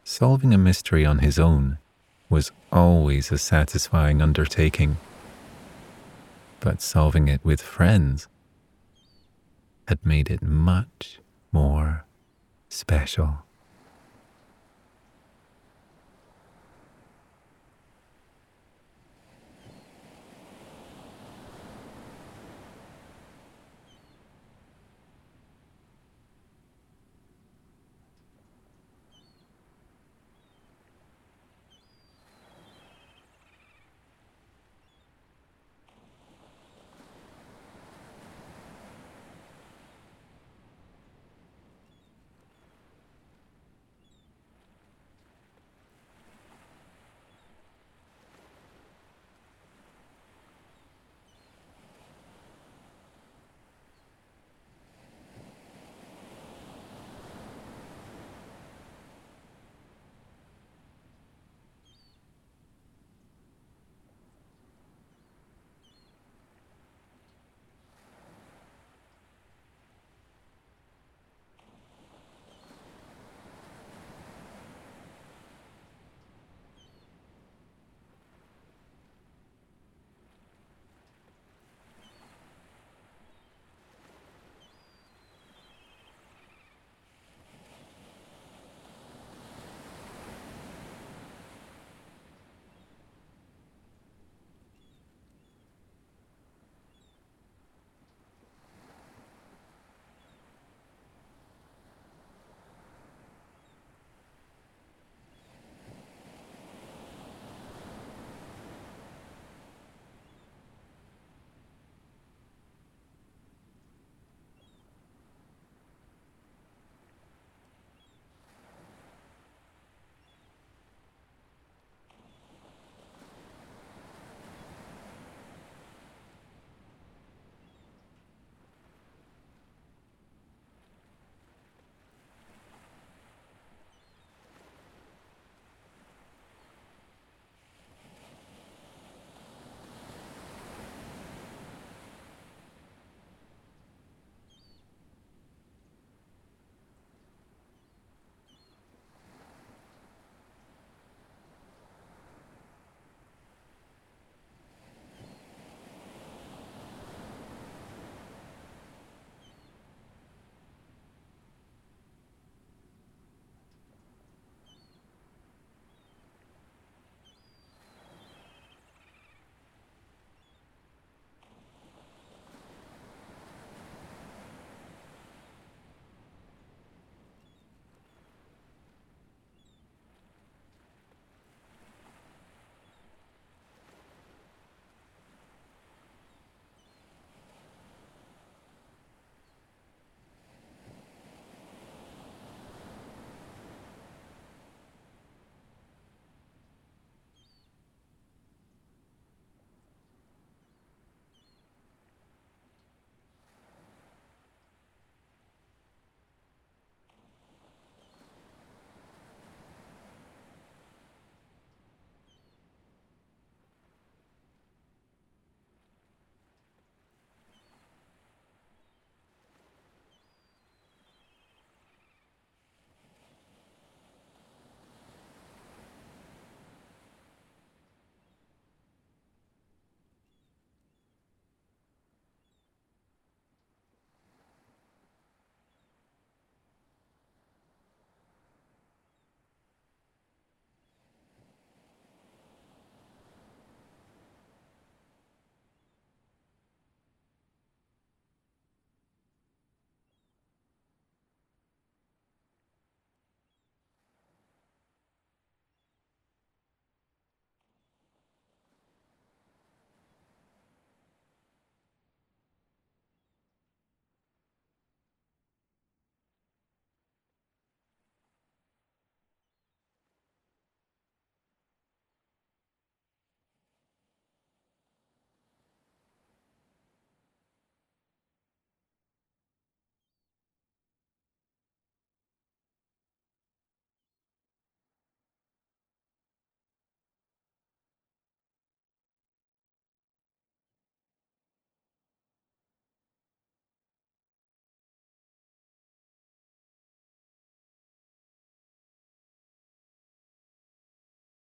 Solving 0.03 0.53
a 0.53 0.57
mystery 0.57 1.05
on 1.05 1.19
his 1.19 1.39
own 1.39 1.77
was 2.29 2.51
always 2.71 3.31
a 3.31 3.37
satisfying 3.37 4.21
undertaking, 4.21 4.97
but 6.59 6.81
solving 6.81 7.27
it 7.27 7.43
with 7.43 7.61
friends 7.61 8.27
had 9.87 10.03
made 10.05 10.29
it 10.29 10.41
much 10.41 11.19
more 11.51 12.05
special. 12.69 13.39